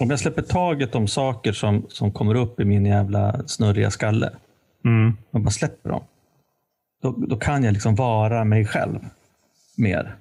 om 0.00 0.10
jag 0.10 0.20
släpper 0.20 0.42
taget 0.42 0.94
om 0.94 1.08
saker 1.08 1.52
som, 1.52 1.86
som 1.88 2.12
kommer 2.12 2.34
upp 2.34 2.60
i 2.60 2.64
min 2.64 2.86
jävla 2.86 3.42
snurriga 3.46 3.90
skalle. 3.90 4.30
Mm. 4.84 5.16
Och 5.30 5.40
bara 5.40 5.50
släpper 5.50 5.90
dem. 5.90 6.04
Då, 7.02 7.10
då 7.10 7.36
kan 7.36 7.64
jag 7.64 7.72
liksom 7.72 7.94
vara 7.94 8.44
mig 8.44 8.64
själv 8.64 8.98
mer. 9.76 10.16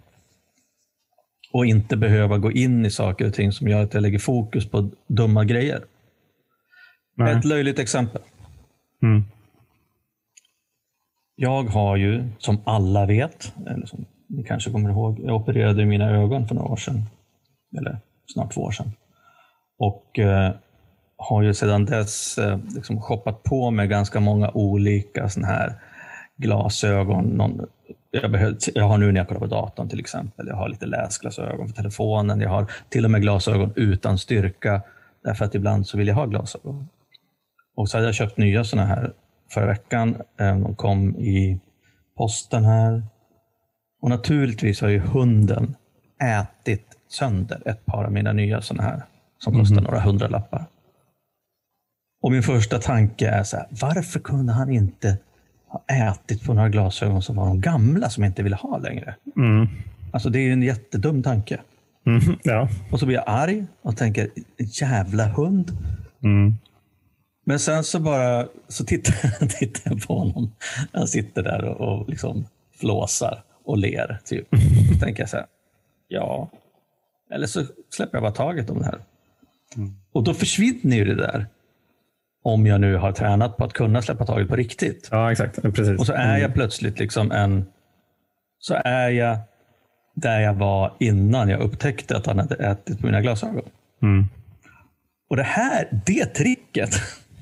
Och 1.51 1.65
inte 1.65 1.97
behöva 1.97 2.37
gå 2.37 2.51
in 2.51 2.85
i 2.85 2.91
saker 2.91 3.27
och 3.27 3.33
ting 3.33 3.51
som 3.51 3.67
gör 3.67 3.83
att 3.83 3.93
jag 3.93 4.01
lägger 4.01 4.19
fokus 4.19 4.69
på 4.69 4.89
dumma 5.07 5.45
grejer. 5.45 5.83
Nej. 7.15 7.35
Ett 7.35 7.45
löjligt 7.45 7.79
exempel. 7.79 8.21
Mm. 9.03 9.23
Jag 11.35 11.63
har 11.63 11.95
ju, 11.95 12.27
som 12.37 12.61
alla 12.65 13.05
vet, 13.05 13.53
eller 13.67 13.85
som 13.85 14.05
ni 14.27 14.43
kanske 14.43 14.71
kommer 14.71 14.89
ihåg, 14.89 15.19
jag 15.19 15.35
opererade 15.35 15.85
mina 15.85 16.09
ögon 16.09 16.47
för 16.47 16.55
några 16.55 16.71
år 16.71 16.77
sedan. 16.77 17.03
Eller 17.77 17.99
snart 18.33 18.53
två 18.53 18.61
år 18.61 18.71
sedan. 18.71 18.91
Och 19.79 20.19
eh, 20.19 20.51
har 21.17 21.41
ju 21.41 21.53
sedan 21.53 21.85
dess 21.85 22.37
eh, 22.37 22.59
liksom 22.75 23.01
shoppat 23.01 23.43
på 23.43 23.71
med 23.71 23.89
ganska 23.89 24.19
många 24.19 24.51
olika 24.53 25.29
såna 25.29 25.47
här 25.47 25.73
glasögon. 26.37 27.25
Någon, 27.25 27.67
jag, 28.11 28.31
behöver, 28.31 28.57
jag 28.73 28.87
har 28.87 28.97
nu 28.97 29.11
när 29.11 29.19
jag 29.19 29.27
kollar 29.27 29.39
på 29.39 29.45
datorn 29.47 29.89
till 29.89 29.99
exempel, 29.99 30.47
jag 30.47 30.55
har 30.55 30.69
lite 30.69 30.85
läsglasögon 30.85 31.67
för 31.67 31.75
telefonen. 31.75 32.41
Jag 32.41 32.49
har 32.49 32.71
till 32.89 33.05
och 33.05 33.11
med 33.11 33.21
glasögon 33.21 33.73
utan 33.75 34.17
styrka, 34.17 34.81
därför 35.23 35.45
att 35.45 35.55
ibland 35.55 35.87
så 35.87 35.97
vill 35.97 36.07
jag 36.07 36.15
ha 36.15 36.25
glasögon. 36.25 36.87
Och 37.75 37.89
så 37.89 37.97
hade 37.97 38.07
jag 38.07 38.15
köpt 38.15 38.37
nya 38.37 38.63
sådana 38.63 38.87
här 38.87 39.13
förra 39.51 39.65
veckan. 39.65 40.15
Eh, 40.39 40.57
de 40.57 40.75
kom 40.75 41.15
i 41.15 41.59
posten 42.17 42.65
här. 42.65 43.03
Och 44.01 44.09
naturligtvis 44.09 44.81
har 44.81 44.89
ju 44.89 44.99
hunden 44.99 45.75
ätit 46.23 46.85
sönder 47.09 47.61
ett 47.65 47.85
par 47.85 48.03
av 48.03 48.11
mina 48.11 48.33
nya 48.33 48.61
sådana 48.61 48.83
här 48.83 49.03
som 49.39 49.53
kostar 49.53 49.81
några 49.81 49.99
hundralappar. 49.99 50.65
Och 52.21 52.31
min 52.31 52.43
första 52.43 52.79
tanke 52.79 53.29
är 53.29 53.43
så 53.43 53.57
här, 53.57 53.67
varför 53.69 54.19
kunde 54.19 54.53
han 54.53 54.71
inte 54.71 55.17
ha 55.67 55.83
ätit 55.87 56.43
på 56.43 56.53
några 56.53 56.69
glasögon 56.69 57.21
som 57.21 57.35
var 57.35 57.45
de 57.45 57.61
gamla 57.61 58.09
som 58.09 58.23
jag 58.23 58.29
inte 58.29 58.43
ville 58.43 58.55
ha 58.55 58.77
längre? 58.77 59.15
Mm. 59.35 59.67
Alltså 60.11 60.29
det 60.29 60.39
är 60.39 60.53
en 60.53 60.63
jättedum 60.63 61.23
tanke. 61.23 61.59
Mm. 62.05 62.21
Ja. 62.43 62.69
Och 62.91 62.99
så 62.99 63.05
blir 63.05 63.15
jag 63.15 63.23
arg 63.27 63.65
och 63.81 63.97
tänker, 63.97 64.29
jävla 64.57 65.25
hund. 65.25 65.77
Mm. 66.23 66.55
Men 67.45 67.59
sen 67.59 67.83
så 67.83 67.99
bara 67.99 68.47
så 68.67 68.83
tittar, 68.85 69.47
tittar 69.59 69.91
jag 69.91 70.07
på 70.07 70.19
honom. 70.19 70.51
Han 70.93 71.07
sitter 71.07 71.43
där 71.43 71.63
och, 71.63 71.99
och 71.99 72.09
liksom 72.09 72.45
flåsar 72.79 73.43
och 73.65 73.77
ler. 73.77 74.19
Typ. 74.25 74.47
Då 74.91 74.99
tänker 74.99 75.21
jag 75.21 75.29
så 75.29 75.37
här, 75.37 75.45
ja, 76.07 76.49
eller 77.31 77.47
så 77.47 77.65
släpper 77.89 78.15
jag 78.17 78.23
bara 78.23 78.31
taget 78.31 78.69
om 78.69 78.79
det 78.79 78.85
här. 78.85 78.99
Och 80.11 80.23
då 80.23 80.33
försvinner 80.33 80.97
ju 80.97 81.05
det 81.05 81.15
där. 81.15 81.47
Om 82.43 82.65
jag 82.65 82.81
nu 82.81 82.95
har 82.95 83.11
tränat 83.11 83.57
på 83.57 83.63
att 83.63 83.73
kunna 83.73 84.01
släppa 84.01 84.25
taget 84.25 84.47
på 84.47 84.55
riktigt. 84.55 85.07
ja, 85.11 85.31
exakt. 85.31 85.61
Precis. 85.61 85.99
Och 85.99 86.05
så 86.05 86.13
är 86.13 86.37
jag 86.37 86.53
plötsligt 86.53 86.99
liksom 86.99 87.31
en... 87.31 87.65
Så 88.59 88.73
är 88.85 89.09
jag 89.09 89.37
där 90.15 90.39
jag 90.39 90.53
var 90.53 90.93
innan 90.99 91.49
jag 91.49 91.61
upptäckte 91.61 92.17
att 92.17 92.25
han 92.25 92.39
hade 92.39 92.55
ätit 92.55 92.99
på 92.99 93.05
mina 93.05 93.21
glasögon. 93.21 93.69
Mm. 94.01 94.25
Och 95.29 95.35
det 95.35 95.43
här, 95.43 96.01
det 96.05 96.25
tricket, 96.25 96.89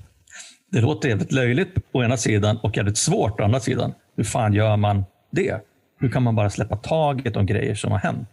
det 0.72 0.82
låter 0.82 1.10
jävligt 1.10 1.32
löjligt 1.32 1.78
å 1.92 2.04
ena 2.04 2.18
sidan 2.18 2.58
och 2.58 2.78
jävligt 2.78 2.98
svårt 2.98 3.40
å 3.40 3.44
andra 3.44 3.60
sidan. 3.60 3.94
Hur 4.16 4.24
fan 4.24 4.54
gör 4.54 4.78
man 4.78 5.06
det? 5.32 5.62
Hur 6.00 6.10
kan 6.10 6.24
man 6.24 6.36
bara 6.36 6.50
släppa 6.50 6.76
taget 6.76 7.36
om 7.36 7.46
grejer 7.46 7.76
som 7.76 7.92
har 7.92 8.00
hänt? 8.00 8.30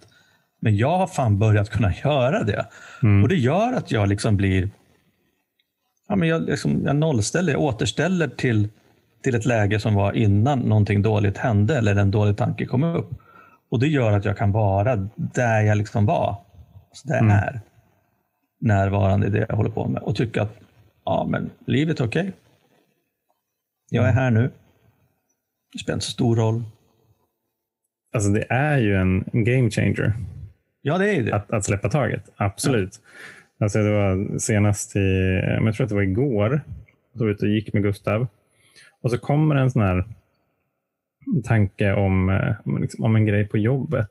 Men 0.64 0.76
jag 0.76 0.98
har 0.98 1.06
fan 1.06 1.38
börjat 1.38 1.70
kunna 1.70 1.92
göra 2.04 2.44
det. 2.44 2.66
Och 3.22 3.28
det 3.28 3.36
gör 3.36 3.72
att 3.72 3.90
jag 3.90 4.08
liksom 4.08 4.36
blir... 4.36 4.70
Ja, 6.08 6.16
men 6.16 6.28
jag, 6.28 6.42
liksom, 6.42 6.82
jag 6.84 6.96
nollställer, 6.96 7.52
jag 7.52 7.60
återställer 7.60 8.28
till, 8.28 8.68
till 9.22 9.34
ett 9.34 9.44
läge 9.44 9.80
som 9.80 9.94
var 9.94 10.12
innan 10.12 10.58
någonting 10.58 11.02
dåligt 11.02 11.38
hände 11.38 11.78
eller 11.78 11.96
en 11.96 12.10
dålig 12.10 12.36
tanke 12.36 12.66
kom 12.66 12.84
upp. 12.84 13.10
Och 13.70 13.78
det 13.78 13.86
gör 13.86 14.12
att 14.12 14.24
jag 14.24 14.36
kan 14.36 14.52
vara 14.52 15.08
där 15.14 15.60
jag 15.60 15.78
liksom 15.78 16.06
var. 16.06 16.36
Så 16.92 17.08
där 17.08 17.16
jag 17.16 17.30
är 17.30 17.60
närvarande 18.60 19.26
i 19.26 19.30
det 19.30 19.46
jag 19.48 19.56
håller 19.56 19.70
på 19.70 19.88
med 19.88 20.02
och 20.02 20.16
tycka 20.16 20.42
att 20.42 20.56
ja, 21.04 21.26
men 21.28 21.50
livet 21.66 22.00
är 22.00 22.06
okej. 22.06 22.32
Jag 23.90 24.08
är 24.08 24.12
här 24.12 24.30
nu. 24.30 24.50
Det 25.72 25.78
spelar 25.78 25.96
inte 25.96 26.06
så 26.06 26.12
stor 26.12 26.36
roll. 26.36 26.64
Alltså, 28.14 28.30
det 28.30 28.46
är 28.50 28.78
ju 28.78 28.96
en 28.96 29.24
game 29.32 29.70
changer 29.70 30.14
Ja, 30.82 30.98
det 30.98 31.10
är 31.10 31.22
det. 31.22 31.32
att, 31.32 31.50
att 31.50 31.64
släppa 31.64 31.88
taget. 31.88 32.22
Absolut. 32.36 33.00
Alltså, 33.60 33.78
det 33.78 33.90
var 33.90 34.38
senast 34.38 34.96
i, 34.96 35.40
jag 35.64 35.74
tror 35.74 35.84
att 35.84 35.88
det 35.88 35.94
var 35.94 36.02
igår, 36.02 36.60
så 37.12 37.18
var 37.18 37.26
jag 37.26 37.34
ute 37.34 37.46
och 37.46 37.52
gick 37.52 37.72
med 37.72 37.82
Gustav. 37.82 38.26
Och 39.02 39.10
så 39.10 39.18
kommer 39.18 39.54
en 39.54 39.70
sån 39.70 39.82
här 39.82 40.04
tanke 41.44 41.92
om, 41.92 42.28
eh, 42.30 42.54
om 42.64 42.82
liksom, 42.82 43.04
om 43.04 43.16
en 43.16 43.26
grej 43.26 43.48
på 43.48 43.58
jobbet. 43.58 44.10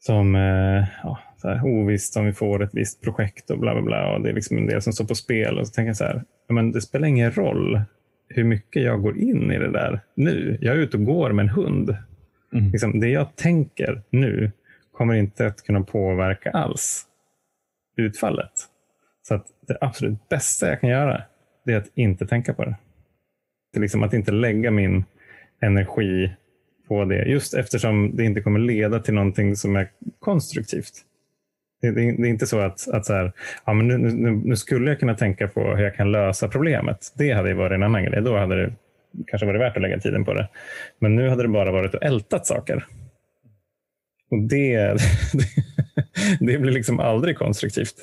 Som 0.00 0.34
eh, 0.34 0.84
ja, 1.02 1.18
så 1.36 1.48
här, 1.48 1.64
ovisst 1.64 2.16
om 2.16 2.26
vi 2.26 2.32
får 2.32 2.62
ett 2.62 2.74
visst 2.74 3.02
projekt 3.02 3.50
och 3.50 3.58
bla 3.58 3.74
bla 3.74 3.82
bla. 3.82 4.14
Och 4.14 4.22
det 4.22 4.30
är 4.30 4.34
liksom 4.34 4.56
en 4.56 4.66
del 4.66 4.82
som 4.82 4.92
står 4.92 5.04
på 5.04 5.14
spel. 5.14 5.58
Och 5.58 5.66
så 5.66 5.72
tänker 5.72 5.88
jag 5.88 5.96
så 5.96 6.04
här, 6.04 6.22
ja, 6.46 6.54
men 6.54 6.72
det 6.72 6.80
spelar 6.80 7.08
ingen 7.08 7.32
roll 7.32 7.80
hur 8.28 8.44
mycket 8.44 8.82
jag 8.82 9.02
går 9.02 9.18
in 9.18 9.52
i 9.52 9.58
det 9.58 9.72
där 9.72 10.00
nu. 10.14 10.58
Jag 10.60 10.76
är 10.76 10.78
ute 10.78 10.96
och 10.96 11.04
går 11.04 11.32
med 11.32 11.42
en 11.42 11.48
hund. 11.48 11.96
Mm. 12.52 12.70
Liksom, 12.70 13.00
det 13.00 13.08
jag 13.08 13.36
tänker 13.36 14.02
nu 14.10 14.50
kommer 14.98 15.14
inte 15.14 15.46
att 15.46 15.62
kunna 15.62 15.80
påverka 15.80 16.50
alls 16.50 17.06
utfallet. 17.96 18.52
Så 19.22 19.34
att 19.34 19.46
det 19.68 19.78
absolut 19.80 20.28
bästa 20.28 20.68
jag 20.68 20.80
kan 20.80 20.90
göra 20.90 21.22
det 21.64 21.72
är 21.72 21.76
att 21.76 21.90
inte 21.94 22.26
tänka 22.26 22.54
på 22.54 22.64
det. 22.64 22.76
det 23.72 23.78
är 23.78 23.80
liksom 23.80 24.02
att 24.02 24.14
inte 24.14 24.32
lägga 24.32 24.70
min 24.70 25.04
energi 25.60 26.32
på 26.88 27.04
det. 27.04 27.24
Just 27.24 27.54
eftersom 27.54 28.16
det 28.16 28.24
inte 28.24 28.40
kommer 28.40 28.60
leda 28.60 29.00
till 29.00 29.14
någonting 29.14 29.56
som 29.56 29.76
är 29.76 29.88
konstruktivt. 30.18 30.92
Det, 31.80 31.90
det, 31.90 32.12
det 32.12 32.28
är 32.28 32.30
inte 32.30 32.46
så 32.46 32.58
att, 32.58 32.88
att 32.88 33.06
så 33.06 33.12
här, 33.12 33.32
ja, 33.64 33.72
men 33.72 33.88
nu, 33.88 33.98
nu, 33.98 34.30
nu 34.30 34.56
skulle 34.56 34.90
jag 34.90 35.00
kunna 35.00 35.14
tänka 35.14 35.48
på 35.48 35.60
hur 35.76 35.84
jag 35.84 35.94
kan 35.94 36.12
lösa 36.12 36.48
problemet. 36.48 37.12
Det 37.18 37.32
hade 37.32 37.48
ju 37.48 37.54
varit 37.54 37.74
en 37.74 37.82
annan 37.82 38.04
grej. 38.04 38.22
Då 38.22 38.36
hade 38.36 38.56
det 38.56 38.72
kanske 39.26 39.46
varit 39.46 39.60
värt 39.60 39.76
att 39.76 39.82
lägga 39.82 39.98
tiden 39.98 40.24
på 40.24 40.34
det. 40.34 40.48
Men 40.98 41.16
nu 41.16 41.28
hade 41.28 41.42
det 41.42 41.48
bara 41.48 41.72
varit 41.72 41.94
att 41.94 42.02
ältat 42.02 42.46
saker. 42.46 42.86
Och 44.30 44.38
det, 44.48 44.76
det 46.40 46.58
blir 46.58 46.72
liksom 46.72 47.00
aldrig 47.00 47.38
konstruktivt. 47.38 47.94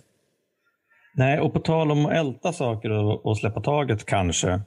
Nej, 1.18 1.40
och 1.40 1.54
på 1.54 1.60
tal 1.60 1.92
om 1.92 2.06
att 2.06 2.14
älta 2.14 2.54
saker 2.54 2.90
och, 2.92 3.26
och 3.26 3.38
släppa 3.38 3.62
taget 3.62 4.06
kanske, 4.06 4.62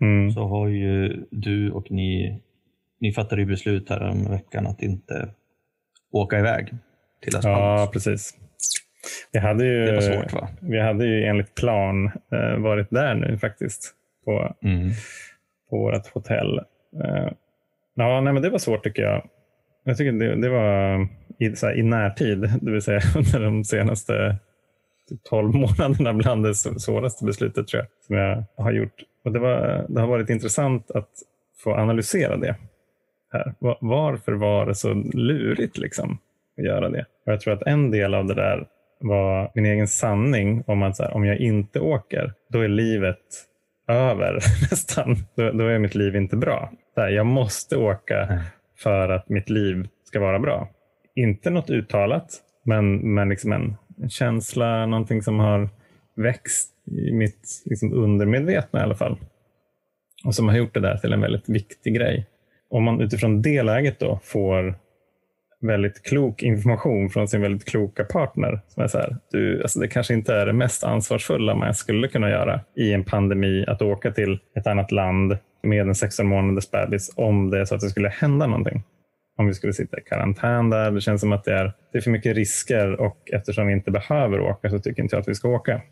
Mm. 0.00 0.30
så 0.30 0.40
har 0.46 0.68
ju 0.68 1.24
du 1.30 1.70
och 1.70 1.90
ni, 1.90 2.40
ni 3.00 3.12
fattade 3.12 3.42
ju 3.42 3.46
beslut 3.46 3.88
här 3.90 4.00
om 4.08 4.30
veckan 4.30 4.66
att 4.66 4.82
inte 4.82 5.28
åka 6.12 6.38
iväg 6.38 6.68
till 7.22 7.32
Las 7.34 7.44
Ja, 7.44 7.90
precis. 7.92 8.34
Vi 9.32 9.38
hade 9.38 9.64
ju, 9.66 9.84
Det 9.86 9.92
var 9.92 10.00
svårt 10.00 10.32
va? 10.32 10.48
Vi 10.60 10.80
hade 10.80 11.06
ju 11.06 11.24
enligt 11.24 11.54
plan 11.54 12.06
eh, 12.06 12.58
varit 12.58 12.90
där 12.90 13.14
nu 13.14 13.38
faktiskt. 13.38 13.94
På, 14.24 14.54
Mm. 14.64 14.90
på 15.70 15.76
vårt 15.78 16.06
hotell. 16.06 16.58
Eh, 17.04 17.32
ja, 17.94 18.20
nej, 18.20 18.32
men 18.32 18.42
det 18.42 18.50
var 18.50 18.58
svårt 18.58 18.84
tycker 18.84 19.02
jag. 19.02 19.26
Jag 19.84 19.96
tycker 19.96 20.12
det, 20.12 20.34
det 20.34 20.48
var 20.48 21.08
i, 21.38 21.56
så 21.56 21.66
här, 21.66 21.78
i 21.78 21.82
närtid, 21.82 22.50
det 22.60 22.70
vill 22.70 22.82
säga 22.82 23.00
under 23.16 23.40
de 23.40 23.64
senaste 23.64 24.36
typ 25.08 25.22
12 25.24 25.54
månaderna 25.54 26.12
bland 26.12 26.44
det 26.44 26.54
svåraste 26.54 27.24
beslutet 27.24 27.68
tror 27.68 27.82
jag 27.82 27.88
som 28.06 28.16
jag 28.16 28.44
har 28.64 28.72
gjort. 28.72 29.02
Och 29.24 29.32
det, 29.32 29.38
var, 29.38 29.86
det 29.88 30.00
har 30.00 30.08
varit 30.08 30.30
intressant 30.30 30.90
att 30.90 31.08
få 31.64 31.74
analysera 31.74 32.36
det. 32.36 32.56
här. 33.32 33.54
Varför 33.80 34.32
var 34.32 34.66
det 34.66 34.74
så 34.74 34.94
lurigt 35.14 35.78
liksom, 35.78 36.18
att 36.58 36.64
göra 36.64 36.88
det? 36.88 37.06
Och 37.26 37.32
jag 37.32 37.40
tror 37.40 37.54
att 37.54 37.62
en 37.62 37.90
del 37.90 38.14
av 38.14 38.26
det 38.26 38.34
där 38.34 38.66
var 39.00 39.50
min 39.54 39.66
egen 39.66 39.88
sanning 39.88 40.64
om 40.66 40.82
att 40.82 40.96
så 40.96 41.02
här, 41.02 41.14
om 41.14 41.24
jag 41.24 41.38
inte 41.38 41.80
åker, 41.80 42.32
då 42.48 42.60
är 42.60 42.68
livet 42.68 43.18
över 43.88 44.32
nästan. 44.70 45.16
Då, 45.36 45.50
då 45.50 45.66
är 45.66 45.78
mitt 45.78 45.94
liv 45.94 46.16
inte 46.16 46.36
bra. 46.36 46.72
Här, 46.96 47.08
jag 47.08 47.26
måste 47.26 47.76
åka 47.76 48.22
mm 48.22 48.42
för 48.82 49.08
att 49.08 49.28
mitt 49.28 49.50
liv 49.50 49.88
ska 50.04 50.20
vara 50.20 50.38
bra. 50.38 50.68
Inte 51.14 51.50
något 51.50 51.70
uttalat, 51.70 52.40
men, 52.64 53.14
men 53.14 53.28
liksom 53.28 53.52
en, 53.52 53.76
en 54.02 54.10
känsla, 54.10 54.86
någonting 54.86 55.22
som 55.22 55.38
har 55.38 55.68
växt 56.16 56.70
i 56.86 57.12
mitt 57.12 57.62
liksom 57.64 57.92
undermedvetna 57.92 58.80
i 58.80 58.82
alla 58.82 58.94
fall. 58.94 59.16
Och 60.24 60.34
som 60.34 60.48
har 60.48 60.56
gjort 60.56 60.74
det 60.74 60.80
där 60.80 60.96
till 60.96 61.12
en 61.12 61.20
väldigt 61.20 61.48
viktig 61.48 61.94
grej. 61.94 62.26
Om 62.70 62.84
man 62.84 63.00
utifrån 63.00 63.42
det 63.42 63.62
läget 63.62 63.98
då 63.98 64.20
får 64.22 64.74
väldigt 65.60 66.02
klok 66.02 66.42
information 66.42 67.10
från 67.10 67.28
sin 67.28 67.40
väldigt 67.40 67.68
kloka 67.68 68.04
partner. 68.04 68.60
Som 68.68 68.82
är 68.82 68.88
så 68.88 68.98
här, 68.98 69.16
du, 69.30 69.62
alltså 69.62 69.80
det 69.80 69.88
kanske 69.88 70.14
inte 70.14 70.34
är 70.34 70.46
det 70.46 70.52
mest 70.52 70.84
ansvarsfulla 70.84 71.54
man 71.54 71.74
skulle 71.74 72.08
kunna 72.08 72.30
göra 72.30 72.60
i 72.76 72.92
en 72.92 73.04
pandemi, 73.04 73.64
att 73.68 73.82
åka 73.82 74.10
till 74.10 74.38
ett 74.56 74.66
annat 74.66 74.92
land 74.92 75.38
med 75.62 75.88
en 75.88 75.94
16 75.94 76.26
månaders 76.26 76.70
bebis 76.70 77.12
om 77.16 77.50
det 77.50 77.60
är 77.60 77.64
så 77.64 77.74
att 77.74 77.80
det 77.80 77.90
skulle 77.90 78.08
hända 78.08 78.46
någonting. 78.46 78.82
Om 79.38 79.46
vi 79.46 79.54
skulle 79.54 79.72
sitta 79.72 79.98
i 79.98 80.02
karantän 80.02 80.70
där. 80.70 80.90
Det 80.90 81.00
känns 81.00 81.20
som 81.20 81.32
att 81.32 81.44
det 81.44 81.54
är, 81.54 81.72
det 81.92 81.98
är 81.98 82.02
för 82.02 82.10
mycket 82.10 82.36
risker 82.36 83.00
och 83.00 83.30
eftersom 83.32 83.66
vi 83.66 83.72
inte 83.72 83.90
behöver 83.90 84.40
åka 84.40 84.70
så 84.70 84.78
tycker 84.78 85.02
inte 85.02 85.16
jag 85.16 85.20
att 85.20 85.28
vi 85.28 85.34
ska 85.34 85.48
åka. 85.48 85.82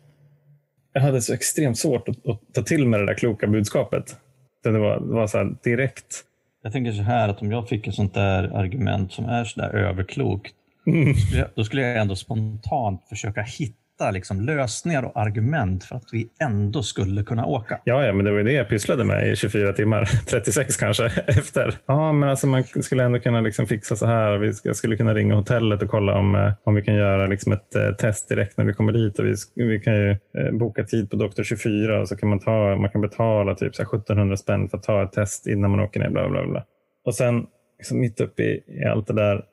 Jag 0.93 1.01
hade 1.01 1.21
så 1.21 1.33
extremt 1.33 1.77
svårt 1.77 2.09
att, 2.09 2.27
att 2.27 2.53
ta 2.53 2.61
till 2.61 2.87
mig 2.87 2.99
det 2.99 3.05
där 3.05 3.13
kloka 3.13 3.47
budskapet. 3.47 4.15
Det 4.63 4.79
var, 4.79 4.99
det 4.99 5.13
var 5.13 5.27
så 5.27 5.55
direkt 5.63 6.23
Jag 6.63 6.73
tänker 6.73 6.91
så 6.91 7.01
här 7.01 7.29
att 7.29 7.41
om 7.41 7.51
jag 7.51 7.69
fick 7.69 7.87
ett 7.87 7.95
sånt 7.95 8.13
där 8.13 8.43
argument 8.43 9.11
som 9.11 9.25
är 9.25 9.43
så 9.43 9.59
där 9.59 9.75
överklokt 9.75 10.53
Mm. 10.87 11.15
Då 11.55 11.63
skulle 11.63 11.81
jag 11.81 11.97
ändå 11.97 12.15
spontant 12.15 13.03
försöka 13.09 13.41
hitta 13.41 13.75
liksom 14.09 14.41
lösningar 14.41 15.03
och 15.03 15.17
argument 15.17 15.83
för 15.83 15.95
att 15.95 16.09
vi 16.11 16.29
ändå 16.41 16.83
skulle 16.83 17.23
kunna 17.23 17.45
åka. 17.45 17.79
Ja, 17.83 18.05
ja 18.05 18.13
men 18.13 18.25
det 18.25 18.31
var 18.31 18.37
ju 18.37 18.43
det 18.43 18.51
jag 18.51 18.69
pysslade 18.69 19.03
med 19.03 19.31
i 19.31 19.35
24 19.35 19.73
timmar, 19.73 20.05
36 20.29 20.77
kanske 20.77 21.05
efter. 21.27 21.77
Ja, 21.85 22.11
men 22.11 22.29
alltså 22.29 22.47
man 22.47 22.63
skulle 22.63 23.03
ändå 23.03 23.19
kunna 23.19 23.41
liksom 23.41 23.67
fixa 23.67 23.95
så 23.95 24.05
här. 24.05 24.53
Jag 24.63 24.75
skulle 24.75 24.97
kunna 24.97 25.13
ringa 25.13 25.35
hotellet 25.35 25.81
och 25.81 25.89
kolla 25.89 26.17
om, 26.17 26.35
eh, 26.35 26.53
om 26.63 26.75
vi 26.75 26.81
kan 26.81 26.95
göra 26.95 27.27
liksom 27.27 27.51
ett 27.51 27.75
eh, 27.75 27.91
test 27.91 28.29
direkt 28.29 28.57
när 28.57 28.65
vi 28.65 28.73
kommer 28.73 28.93
dit. 28.93 29.19
Och 29.19 29.25
vi, 29.25 29.35
vi 29.55 29.79
kan 29.79 29.95
ju 29.95 30.09
eh, 30.11 30.51
boka 30.51 30.83
tid 30.83 31.09
på 31.09 31.15
Doktor 31.15 31.43
24 31.43 32.01
och 32.01 32.07
så 32.07 32.15
kan 32.15 32.29
man, 32.29 32.39
ta, 32.39 32.75
man 32.75 32.89
kan 32.89 33.01
betala 33.01 33.55
typ 33.55 33.75
så 33.75 33.83
1700 33.83 34.37
spänn 34.37 34.69
för 34.69 34.77
att 34.77 34.83
ta 34.83 35.03
ett 35.03 35.11
test 35.11 35.47
innan 35.47 35.71
man 35.71 35.79
åker 35.79 35.99
ner. 35.99 36.09
Bla, 36.09 36.29
bla, 36.29 36.47
bla. 36.47 36.65
Och 37.05 37.15
sen 37.15 37.45
liksom 37.77 37.99
mitt 37.99 38.21
uppe 38.21 38.43
i, 38.43 38.63
i 38.67 38.85
allt 38.85 39.07
det 39.07 39.13
där 39.13 39.45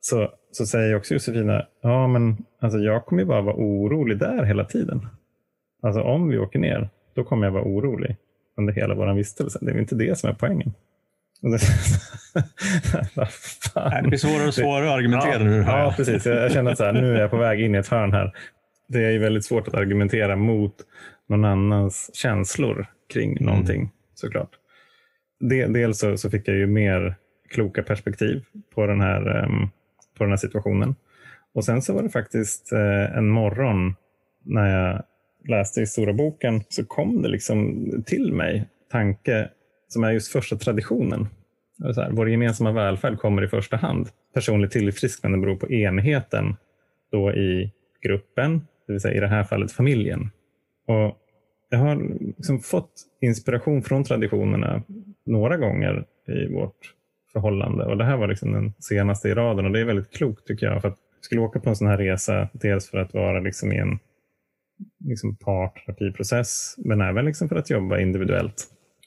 så, 0.00 0.28
så 0.56 0.66
säger 0.66 0.96
också 0.96 1.14
Josefina, 1.14 1.66
ja 1.82 2.06
men 2.06 2.36
alltså 2.60 2.78
jag 2.78 3.06
kommer 3.06 3.22
ju 3.22 3.26
bara 3.26 3.40
vara 3.40 3.56
orolig 3.56 4.18
där 4.18 4.44
hela 4.44 4.64
tiden. 4.64 5.06
Alltså 5.82 6.02
om 6.02 6.28
vi 6.28 6.38
åker 6.38 6.58
ner, 6.58 6.88
då 7.14 7.24
kommer 7.24 7.46
jag 7.46 7.52
vara 7.52 7.64
orolig 7.64 8.16
under 8.56 8.72
hela 8.72 8.94
vår 8.94 9.14
vistelse. 9.14 9.58
Det 9.62 9.70
är 9.70 9.78
inte 9.78 9.94
det 9.94 10.18
som 10.18 10.30
är 10.30 10.34
poängen. 10.34 10.72
det 14.02 14.08
blir 14.08 14.18
svårare 14.18 14.48
och 14.48 14.54
svårare 14.54 14.88
att 14.88 14.94
argumentera 14.94 15.32
ja, 15.32 15.38
nu. 15.38 15.62
Här. 15.62 15.84
Ja, 15.84 15.94
precis. 15.96 16.26
Jag 16.26 16.52
känner 16.52 16.70
att 16.70 16.78
så 16.78 16.84
här, 16.84 16.92
nu 16.92 17.16
är 17.16 17.20
jag 17.20 17.30
på 17.30 17.36
väg 17.36 17.60
in 17.60 17.74
i 17.74 17.78
ett 17.78 17.88
hörn 17.88 18.12
här. 18.12 18.32
Det 18.88 19.04
är 19.04 19.10
ju 19.10 19.18
väldigt 19.18 19.44
svårt 19.44 19.68
att 19.68 19.74
argumentera 19.74 20.36
mot 20.36 20.74
någon 21.28 21.44
annans 21.44 22.10
känslor 22.14 22.86
kring 23.12 23.30
mm. 23.30 23.44
någonting 23.44 23.90
såklart. 24.14 24.50
Dels 25.68 25.98
så, 25.98 26.16
så 26.16 26.30
fick 26.30 26.48
jag 26.48 26.56
ju 26.56 26.66
mer 26.66 27.14
kloka 27.50 27.82
perspektiv 27.82 28.44
på 28.74 28.86
den 28.86 29.00
här 29.00 29.44
um, 29.44 29.70
på 30.18 30.24
den 30.24 30.30
här 30.30 30.36
situationen. 30.36 30.94
Och 31.54 31.64
sen 31.64 31.82
så 31.82 31.94
var 31.94 32.02
det 32.02 32.10
faktiskt 32.10 32.72
eh, 32.72 33.16
en 33.16 33.28
morgon 33.28 33.94
när 34.42 34.66
jag 34.66 35.02
läste 35.48 35.80
i 35.80 35.86
stora 35.86 36.12
boken 36.12 36.62
så 36.68 36.84
kom 36.84 37.22
det 37.22 37.28
liksom 37.28 37.86
till 38.06 38.32
mig 38.32 38.68
tanke 38.90 39.48
som 39.88 40.04
är 40.04 40.10
just 40.10 40.32
första 40.32 40.56
traditionen. 40.56 41.28
Så 41.94 42.00
här, 42.00 42.10
vår 42.10 42.30
gemensamma 42.30 42.72
välfärd 42.72 43.18
kommer 43.18 43.44
i 43.44 43.48
första 43.48 43.76
hand. 43.76 44.08
Personligt 44.34 44.70
tillfrisknande 44.70 45.38
beror 45.38 45.56
på 45.56 45.70
enheten 45.70 46.56
då 47.12 47.32
i 47.32 47.72
gruppen, 48.02 48.66
det 48.86 48.92
vill 48.92 49.00
säga 49.00 49.14
i 49.14 49.20
det 49.20 49.28
här 49.28 49.44
fallet 49.44 49.72
familjen. 49.72 50.30
Och 50.86 51.18
jag 51.68 51.78
har 51.78 52.18
liksom 52.36 52.60
fått 52.60 52.92
inspiration 53.20 53.82
från 53.82 54.04
traditionerna 54.04 54.82
några 55.26 55.56
gånger 55.56 56.04
i 56.28 56.52
vårt 56.52 56.94
förhållande. 57.34 57.84
Och 57.84 57.98
det 57.98 58.04
här 58.04 58.16
var 58.16 58.28
liksom 58.28 58.52
den 58.52 58.72
senaste 58.78 59.28
i 59.28 59.34
raden 59.34 59.64
och 59.64 59.72
det 59.72 59.80
är 59.80 59.84
väldigt 59.84 60.12
klokt 60.12 60.46
tycker 60.46 60.66
jag. 60.66 60.82
För 60.82 60.88
att 60.88 60.98
jag 61.16 61.24
skulle 61.24 61.40
åka 61.40 61.60
på 61.60 61.68
en 61.68 61.76
sån 61.76 61.88
här 61.88 61.98
resa, 61.98 62.48
dels 62.52 62.90
för 62.90 62.98
att 62.98 63.14
vara 63.14 63.40
liksom 63.40 63.72
i 63.72 63.76
en 63.76 63.98
liksom 65.04 65.36
parterapiprocess, 65.36 66.74
men 66.78 67.00
även 67.00 67.24
liksom 67.24 67.48
för 67.48 67.56
att 67.56 67.70
jobba 67.70 67.98
individuellt. 67.98 68.64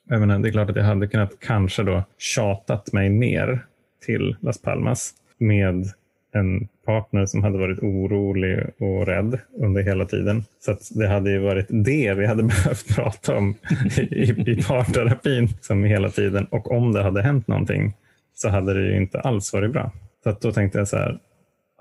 Jag 0.09 0.19
menar, 0.19 0.39
det 0.39 0.49
är 0.49 0.51
klart 0.51 0.69
att 0.69 0.75
jag 0.75 0.83
hade 0.83 1.07
kunnat 1.07 1.39
kanske 1.39 1.83
då 1.83 2.03
tjatat 2.17 2.93
mig 2.93 3.09
ner 3.09 3.65
till 4.05 4.35
Las 4.41 4.61
Palmas 4.61 5.13
med 5.37 5.85
en 6.33 6.67
partner 6.85 7.25
som 7.25 7.43
hade 7.43 7.57
varit 7.57 7.79
orolig 7.79 8.59
och 8.79 9.07
rädd 9.07 9.39
under 9.53 9.83
hela 9.83 10.05
tiden. 10.05 10.43
Så 10.59 10.77
det 10.99 11.07
hade 11.07 11.31
ju 11.31 11.39
varit 11.39 11.65
det 11.69 12.13
vi 12.13 12.25
hade 12.25 12.43
behövt 12.63 12.95
prata 12.95 13.37
om 13.37 13.55
i, 13.97 14.51
i 14.51 14.63
parterapin 14.67 15.47
som 15.61 15.83
hela 15.83 16.09
tiden. 16.09 16.45
Och 16.45 16.71
om 16.71 16.93
det 16.93 17.03
hade 17.03 17.21
hänt 17.21 17.47
någonting 17.47 17.93
så 18.37 18.49
hade 18.49 18.73
det 18.73 18.87
ju 18.87 18.97
inte 18.97 19.19
alls 19.19 19.53
varit 19.53 19.71
bra. 19.71 19.91
Så 20.23 20.37
då 20.41 20.51
tänkte 20.51 20.77
jag 20.77 20.87
så 20.87 20.97
här, 20.97 21.19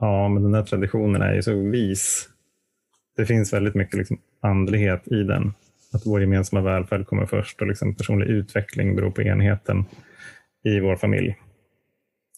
ja 0.00 0.28
men 0.28 0.42
den 0.42 0.54
här 0.54 0.62
traditionen 0.62 1.22
är 1.22 1.34
ju 1.34 1.42
så 1.42 1.54
vis. 1.54 2.28
Det 3.16 3.26
finns 3.26 3.52
väldigt 3.52 3.74
mycket 3.74 3.94
liksom 3.94 4.18
andlighet 4.40 5.08
i 5.08 5.22
den. 5.22 5.54
Att 5.92 6.06
vår 6.06 6.20
gemensamma 6.20 6.62
välfärd 6.62 7.06
kommer 7.06 7.26
först 7.26 7.60
och 7.60 7.66
liksom 7.66 7.94
personlig 7.94 8.26
utveckling 8.26 8.96
beror 8.96 9.10
på 9.10 9.22
enheten 9.22 9.84
i 10.64 10.80
vår 10.80 10.96
familj. 10.96 11.36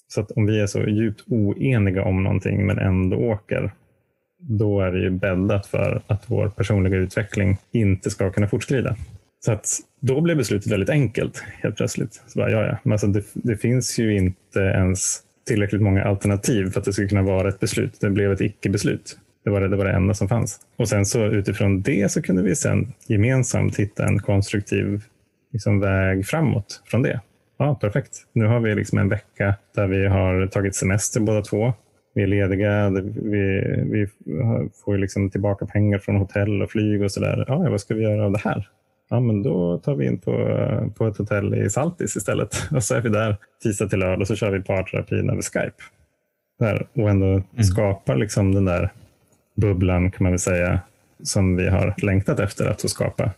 Så 0.09 0.21
att 0.21 0.31
om 0.31 0.47
vi 0.47 0.61
är 0.61 0.67
så 0.67 0.81
djupt 0.81 1.25
oeniga 1.27 2.05
om 2.05 2.23
någonting 2.23 2.67
men 2.67 2.79
ändå 2.79 3.17
åker, 3.17 3.73
då 4.39 4.81
är 4.81 4.93
det 4.93 5.01
ju 5.01 5.11
bäddat 5.11 5.67
för 5.67 6.03
att 6.07 6.31
vår 6.31 6.49
personliga 6.49 6.97
utveckling 6.97 7.57
inte 7.73 8.11
ska 8.11 8.31
kunna 8.31 8.49
fortskrida. 8.49 8.97
Så 9.41 9.53
att 9.53 9.67
då 10.01 10.21
blev 10.21 10.37
beslutet 10.37 10.73
väldigt 10.73 10.91
enkelt 10.91 11.45
helt 11.63 11.77
plötsligt. 11.77 12.23
Så 12.27 12.39
bara, 12.39 12.51
ja, 12.51 12.67
ja. 12.67 12.79
Men 12.83 12.93
alltså 12.93 13.07
det, 13.07 13.25
det, 13.35 13.57
finns 13.57 13.99
ju 13.99 14.17
inte 14.17 14.61
ens 14.61 15.23
tillräckligt 15.47 15.83
många 15.83 16.05
alternativ 16.05 16.71
för 16.71 16.81
att 16.81 16.85
det 16.85 16.93
skulle 16.93 17.09
kunna 17.09 17.23
vara 17.23 17.49
ett 17.49 17.61
beslut. 17.61 18.01
Det 18.01 18.11
blev 18.11 18.33
ett 18.33 18.41
icke-beslut. 18.41 19.19
Det 19.45 19.51
var 19.51 19.61
det, 19.61 19.69
det 19.69 19.77
var 19.77 19.85
det 19.85 19.93
enda 19.93 20.15
som 20.15 20.29
fanns. 20.29 20.61
Och 20.77 20.89
sen 20.89 21.07
så 21.07 21.25
utifrån 21.25 21.83
det 21.83 22.13
så 22.13 22.23
kunde 22.23 22.43
vi 22.43 22.57
sen 22.57 22.93
gemensamt 23.07 23.77
hitta 23.77 24.07
en 24.07 24.19
konstruktiv 24.19 25.03
liksom, 25.53 25.81
väg 25.81 26.27
framåt 26.27 26.83
från 26.87 27.03
det. 27.03 27.21
Ja, 27.59 27.75
perfekt. 27.75 28.27
Nu 28.33 28.47
har 28.47 28.61
vi 28.61 28.75
liksom 28.75 28.99
en 28.99 29.09
vecka 29.09 29.55
där 29.75 29.87
vi 29.87 30.07
har 30.07 30.47
tagit 30.47 30.75
semester 30.75 31.21
båda 31.21 31.43
två. 31.43 31.73
Vi 32.15 32.23
är 32.23 32.27
lediga, 32.27 32.91
vi, 32.91 33.61
vi 33.91 34.09
får 34.85 34.99
liksom 34.99 35.31
tillbaka 35.31 35.67
pengar 35.67 35.99
från 35.99 36.17
hotell 36.17 36.63
och 36.63 36.71
flyg 36.71 37.03
och 37.03 37.13
sådär. 37.13 37.45
Ja, 37.49 37.71
vad 37.71 37.81
ska 37.81 37.95
vi 37.95 38.03
göra 38.03 38.25
av 38.25 38.33
det 38.33 38.39
här? 38.39 38.69
Ja, 39.11 39.21
men 39.21 39.43
då 39.43 39.79
tar 39.79 39.95
vi 39.95 40.07
in 40.07 40.19
på, 40.19 40.33
på 40.97 41.07
ett 41.07 41.19
hotell 41.19 41.55
i 41.55 41.71
Saltis 41.71 42.17
istället. 42.17 42.69
Och 42.75 42.85
så 42.85 42.95
är 42.95 43.01
vi 43.01 43.09
där 43.09 43.37
tisdag 43.63 43.89
till 43.89 43.99
lördag 43.99 44.21
och 44.21 44.27
så 44.27 44.37
kör 44.37 44.51
vi 44.51 44.63
parterapin 44.63 45.31
över 45.31 45.43
Skype. 45.43 45.83
Där, 46.59 46.87
och 46.95 47.11
ändå 47.11 47.27
mm. 47.27 47.45
skapar 47.63 48.17
liksom 48.17 48.55
den 48.55 48.65
där 48.65 48.93
bubblan 49.57 50.11
kan 50.11 50.25
man 50.25 50.33
väl 50.33 50.39
säga 50.39 50.81
som 51.23 51.57
vi 51.57 51.69
har 51.69 51.95
längtat 52.03 52.41
efter 52.41 52.67
att 52.67 52.83
få 52.83 52.89
skapa. 52.89 53.31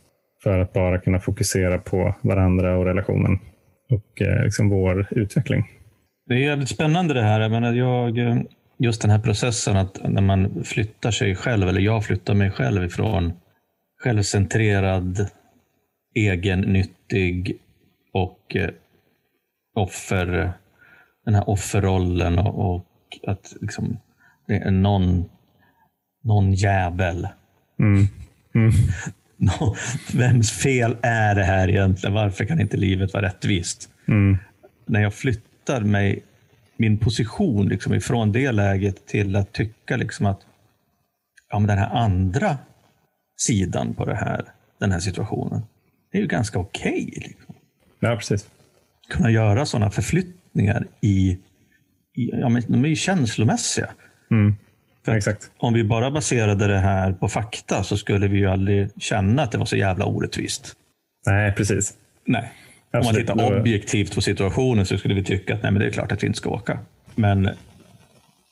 För 0.43 0.59
att 0.59 0.73
bara 0.73 0.99
kunna 0.99 1.21
fokusera 1.21 1.79
på 1.79 2.15
varandra 2.23 2.79
och 2.79 2.85
relationen 2.85 3.39
och 3.91 4.23
eh, 4.23 4.45
liksom 4.45 4.69
vår 4.69 5.07
utveckling. 5.11 5.65
Det 6.27 6.35
är 6.35 6.39
jävligt 6.39 6.69
spännande 6.69 7.15
det 7.15 7.23
här. 7.23 7.41
Jag 7.41 7.51
menar, 7.51 7.73
jag, 7.73 8.19
just 8.79 9.03
den 9.03 9.11
här 9.11 9.19
processen 9.19 9.77
att 9.77 10.01
när 10.09 10.23
man 10.23 10.65
flyttar 10.65 11.11
sig 11.11 11.37
själv, 11.37 11.69
eller 11.69 11.81
jag 11.81 12.05
flyttar 12.05 12.35
mig 12.35 12.51
själv 12.51 12.85
ifrån 12.85 13.33
självcentrerad 14.03 15.27
egennyttig 16.15 17.57
och 18.13 18.57
eh, 18.57 18.71
offer, 19.75 20.53
den 21.25 21.35
här 21.35 21.51
offerrollen 21.51 22.39
och, 22.39 22.75
och 22.75 22.87
att 23.27 23.57
liksom, 23.61 23.99
det 24.47 24.55
är 24.55 24.71
någon, 24.71 25.25
någon 26.25 26.53
jävel. 26.53 27.29
Mm. 27.79 28.07
Mm. 28.55 28.73
Vems 30.15 30.51
fel 30.51 30.97
är 31.03 31.35
det 31.35 31.45
här 31.45 31.69
egentligen? 31.69 32.15
Varför 32.15 32.45
kan 32.45 32.61
inte 32.61 32.77
livet 32.77 33.13
vara 33.13 33.27
rättvist? 33.27 33.91
Mm. 34.09 34.39
När 34.87 35.01
jag 35.01 35.15
flyttar 35.15 35.81
mig, 35.81 36.23
min 36.77 36.99
position 36.99 37.69
liksom 37.69 37.95
ifrån 37.95 38.33
det 38.33 38.53
läget 38.53 39.07
till 39.07 39.37
att 39.37 39.53
tycka 39.53 39.97
liksom 39.97 40.27
att 40.27 40.41
ja, 41.51 41.59
men 41.59 41.69
den 41.69 41.79
här 41.79 41.91
andra 41.91 42.59
sidan 43.37 43.95
på 43.95 44.05
det 44.05 44.15
här, 44.15 44.45
den 44.79 44.93
här 44.93 45.01
situationen, 45.01 45.63
det 46.13 46.19
är 46.19 46.23
ju 46.23 46.29
ganska 46.29 46.59
okej. 46.59 47.07
Okay, 47.09 47.29
liksom. 47.29 47.55
Ja, 48.01 48.17
precis. 48.17 48.49
Kunna 49.09 49.31
göra 49.31 49.67
sådana 49.67 49.91
förflyttningar 49.91 50.87
i, 51.01 51.39
i 52.17 52.31
ja, 52.33 52.49
men 52.49 52.63
de 52.69 52.85
är 52.85 52.89
ju 52.89 52.97
känslomässiga. 52.97 53.91
Mm. 54.31 54.55
Exakt. 55.07 55.51
Om 55.59 55.75
vi 55.75 55.85
bara 55.85 56.11
baserade 56.11 56.67
det 56.67 56.79
här 56.79 57.13
på 57.13 57.29
fakta 57.29 57.83
så 57.83 57.97
skulle 57.97 58.29
vi 58.29 58.39
ju 58.39 58.47
aldrig 58.47 58.89
känna 58.99 59.43
att 59.43 59.53
det 59.53 59.59
var 59.59 59.67
så 59.67 59.77
jävla 59.77 60.05
orättvist. 60.05 60.77
Nej, 61.27 61.53
precis. 61.53 61.95
Nej. 62.25 62.53
Absolut. 62.93 63.31
Om 63.31 63.37
man 63.37 63.45
tittar 63.47 63.61
objektivt 63.61 64.15
på 64.15 64.21
situationen 64.21 64.87
så 64.87 64.99
skulle 64.99 65.15
vi 65.15 65.25
tycka 65.25 65.55
att 65.55 65.63
nej, 65.63 65.73
men 65.73 65.81
det 65.81 65.87
är 65.87 65.91
klart 65.91 66.13
att 66.13 66.23
vi 66.23 66.27
inte 66.27 66.37
ska 66.37 66.51
åka. 66.51 66.79
Men 67.15 67.51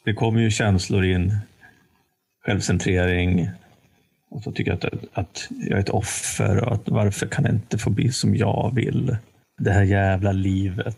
det 0.04 0.14
kommer 0.14 0.40
ju 0.40 0.50
känslor 0.50 1.04
in, 1.04 1.36
självcentrering, 2.46 3.50
och 4.30 4.42
så 4.42 4.52
tycker 4.52 4.70
jag 4.70 4.84
att, 4.84 5.04
att 5.12 5.48
jag 5.50 5.78
är 5.78 5.82
ett 5.82 5.88
offer 5.88 6.64
och 6.64 6.72
att 6.72 6.82
varför 6.84 7.26
kan 7.26 7.44
det 7.44 7.50
inte 7.50 7.78
få 7.78 7.90
bli 7.90 8.12
som 8.12 8.36
jag 8.36 8.72
vill? 8.74 9.16
Det 9.60 9.70
här 9.70 9.82
jävla 9.82 10.32
livet. 10.32 10.96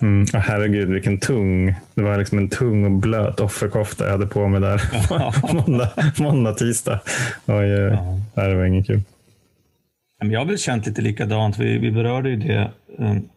Mm, 0.00 0.22
oh, 0.22 0.40
herregud, 0.40 0.88
vilken 0.88 1.18
tung. 1.18 1.74
Det 1.94 2.02
var 2.02 2.18
liksom 2.18 2.38
en 2.38 2.48
tung 2.48 2.84
och 2.84 2.90
blöt 2.90 3.40
offerkofta 3.40 4.04
jag 4.04 4.12
hade 4.12 4.26
på 4.26 4.48
mig 4.48 4.60
där. 4.60 4.82
måndag, 5.54 5.90
måndag, 6.18 6.54
tisdag. 6.54 7.00
Oj, 7.46 7.66
ja. 7.66 8.20
Det 8.34 8.54
var 8.54 8.64
inget 8.64 8.86
kul. 8.86 9.00
Jag 10.24 10.40
har 10.40 10.46
väl 10.46 10.58
känt 10.58 10.86
lite 10.86 11.02
likadant. 11.02 11.58
Vi, 11.58 11.78
vi 11.78 11.92
berörde 11.92 12.30
ju 12.30 12.36
det 12.36 12.70
um, 12.98 13.28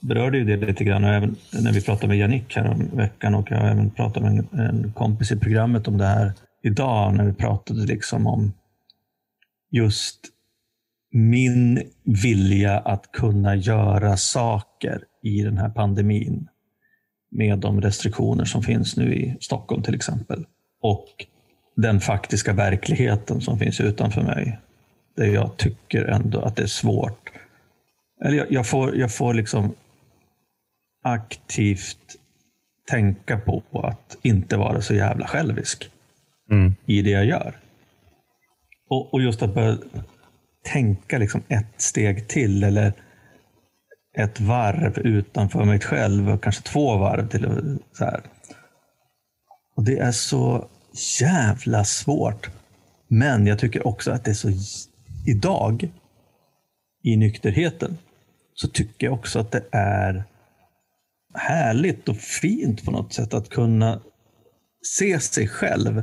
berörde 0.00 0.38
ju 0.38 0.44
det 0.44 0.66
lite 0.66 0.84
grann 0.84 1.04
även 1.04 1.36
när 1.52 1.72
vi 1.72 1.82
pratade 1.82 2.08
med 2.08 2.18
Jannik 2.18 2.56
här 2.56 2.70
om 2.70 2.90
veckan 2.92 3.34
och 3.34 3.50
jag 3.50 3.58
har 3.58 3.68
även 3.68 3.90
pratat 3.90 4.22
med 4.22 4.32
en, 4.32 4.60
en 4.60 4.92
kompis 4.92 5.32
i 5.32 5.36
programmet 5.36 5.88
om 5.88 5.98
det 5.98 6.06
här 6.06 6.32
idag 6.62 7.14
när 7.14 7.24
vi 7.24 7.32
pratade 7.32 7.80
liksom 7.80 8.26
om 8.26 8.52
just 9.70 10.18
min 11.12 11.82
vilja 12.04 12.78
att 12.78 13.12
kunna 13.12 13.56
göra 13.56 14.16
saker 14.16 15.04
i 15.22 15.42
den 15.42 15.58
här 15.58 15.68
pandemin. 15.70 16.48
med 17.32 17.58
de 17.58 17.80
restriktioner 17.80 18.44
som 18.44 18.62
finns 18.62 18.96
nu 18.96 19.14
i 19.14 19.36
Stockholm 19.40 19.82
till 19.82 19.94
exempel. 19.94 20.46
Och 20.82 21.26
den 21.76 22.00
faktiska 22.00 22.52
verkligheten 22.52 23.40
som 23.40 23.58
finns 23.58 23.80
utanför 23.80 24.22
mig. 24.22 24.58
Där 25.16 25.26
jag 25.26 25.56
tycker 25.56 26.04
ändå 26.04 26.40
att 26.40 26.56
det 26.56 26.62
är 26.62 26.66
svårt. 26.66 27.30
Eller 28.24 28.36
jag, 28.36 28.52
jag 28.52 28.66
får, 28.66 28.96
jag 28.96 29.14
får 29.14 29.34
liksom 29.34 29.74
aktivt 31.04 32.16
tänka 32.88 33.38
på 33.38 33.62
att 33.72 34.16
inte 34.22 34.56
vara 34.56 34.82
så 34.82 34.94
jävla 34.94 35.26
självisk 35.26 35.90
Mm. 36.50 36.74
i 36.86 37.02
det 37.02 37.10
jag 37.10 37.24
gör. 37.24 37.59
Och, 38.90 39.14
och 39.14 39.22
just 39.22 39.42
att 39.42 39.54
börja 39.54 39.78
tänka 40.64 41.18
liksom 41.18 41.42
ett 41.48 41.74
steg 41.76 42.28
till 42.28 42.64
eller 42.64 42.92
ett 44.18 44.40
varv 44.40 44.98
utanför 44.98 45.64
mig 45.64 45.80
själv 45.80 46.30
och 46.30 46.42
kanske 46.42 46.62
två 46.62 46.96
varv 46.96 47.28
till. 47.28 47.78
Så 47.92 48.04
här. 48.04 48.20
Och 49.76 49.84
Det 49.84 49.98
är 49.98 50.12
så 50.12 50.68
jävla 51.20 51.84
svårt. 51.84 52.50
Men 53.08 53.46
jag 53.46 53.58
tycker 53.58 53.86
också 53.86 54.10
att 54.10 54.24
det 54.24 54.30
är 54.30 54.34
så 54.34 54.50
idag 55.26 55.90
i 57.02 57.16
nykterheten 57.16 57.98
så 58.54 58.68
tycker 58.68 59.06
jag 59.06 59.14
också 59.14 59.38
att 59.38 59.50
det 59.50 59.64
är 59.72 60.24
härligt 61.34 62.08
och 62.08 62.16
fint 62.16 62.84
på 62.84 62.90
något 62.90 63.12
sätt 63.12 63.34
att 63.34 63.48
kunna 63.48 64.00
se 64.98 65.20
sig 65.20 65.48
själv. 65.48 66.02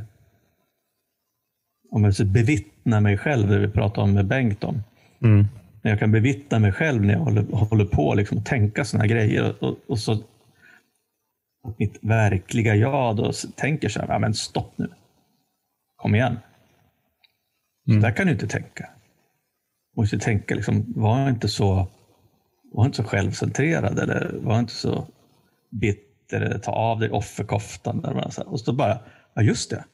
Om 1.90 2.04
jag 2.04 2.14
bevittna 2.26 3.00
mig 3.00 3.18
själv, 3.18 3.48
det 3.48 3.58
vi 3.58 3.68
pratade 3.68 4.02
om 4.02 4.14
med 4.14 4.26
Bengt 4.26 4.64
om. 4.64 4.82
Mm. 5.22 5.46
Jag 5.82 5.98
kan 5.98 6.12
bevittna 6.12 6.58
mig 6.58 6.72
själv 6.72 7.04
när 7.04 7.14
jag 7.14 7.20
håller, 7.20 7.42
håller 7.42 7.84
på 7.84 8.14
liksom, 8.14 8.38
att 8.38 8.46
tänka 8.46 8.84
sådana 8.84 9.06
grejer. 9.06 9.64
Och, 9.64 9.76
och 9.86 9.98
så 9.98 10.22
mitt 11.76 11.98
verkliga 12.00 12.74
jag 12.74 13.16
då 13.16 13.32
tänker 13.56 13.88
så 13.88 14.00
här, 14.00 14.08
ja, 14.08 14.18
men 14.18 14.34
stopp 14.34 14.72
nu. 14.76 14.88
Kom 15.96 16.14
igen. 16.14 16.38
Så 17.84 17.90
Mm. 17.90 18.02
där 18.02 18.10
kan 18.10 18.26
du 18.26 18.32
inte 18.32 18.46
tänka. 18.48 18.90
Du 19.94 20.00
måste 20.00 20.18
tänka, 20.18 20.54
liksom, 20.54 20.92
var 20.96 21.28
inte 21.28 21.48
så 21.48 21.88
var 22.72 22.84
inte 22.84 22.96
så 22.96 23.04
självcentrerad 23.04 23.98
eller 23.98 24.32
var 24.42 24.58
inte 24.58 24.72
så 24.72 25.06
bitter 25.70 26.40
eller 26.40 26.58
ta 26.58 26.72
av 26.72 27.00
dig 27.00 27.10
offerkoftan. 27.10 28.04
Eller 28.04 28.14
vad 28.14 28.32
så 28.32 28.40
här. 28.40 28.50
och 28.50 28.60
så 28.60 28.72
bara, 28.72 28.98
ja 29.34 29.42
just 29.42 29.70
det. 29.70 29.84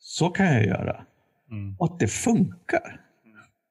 Så 0.00 0.28
kan 0.28 0.46
jag 0.46 0.66
göra. 0.66 1.04
Mm. 1.50 1.76
Och 1.78 1.92
att 1.92 1.98
det 1.98 2.08
funkar. 2.08 3.00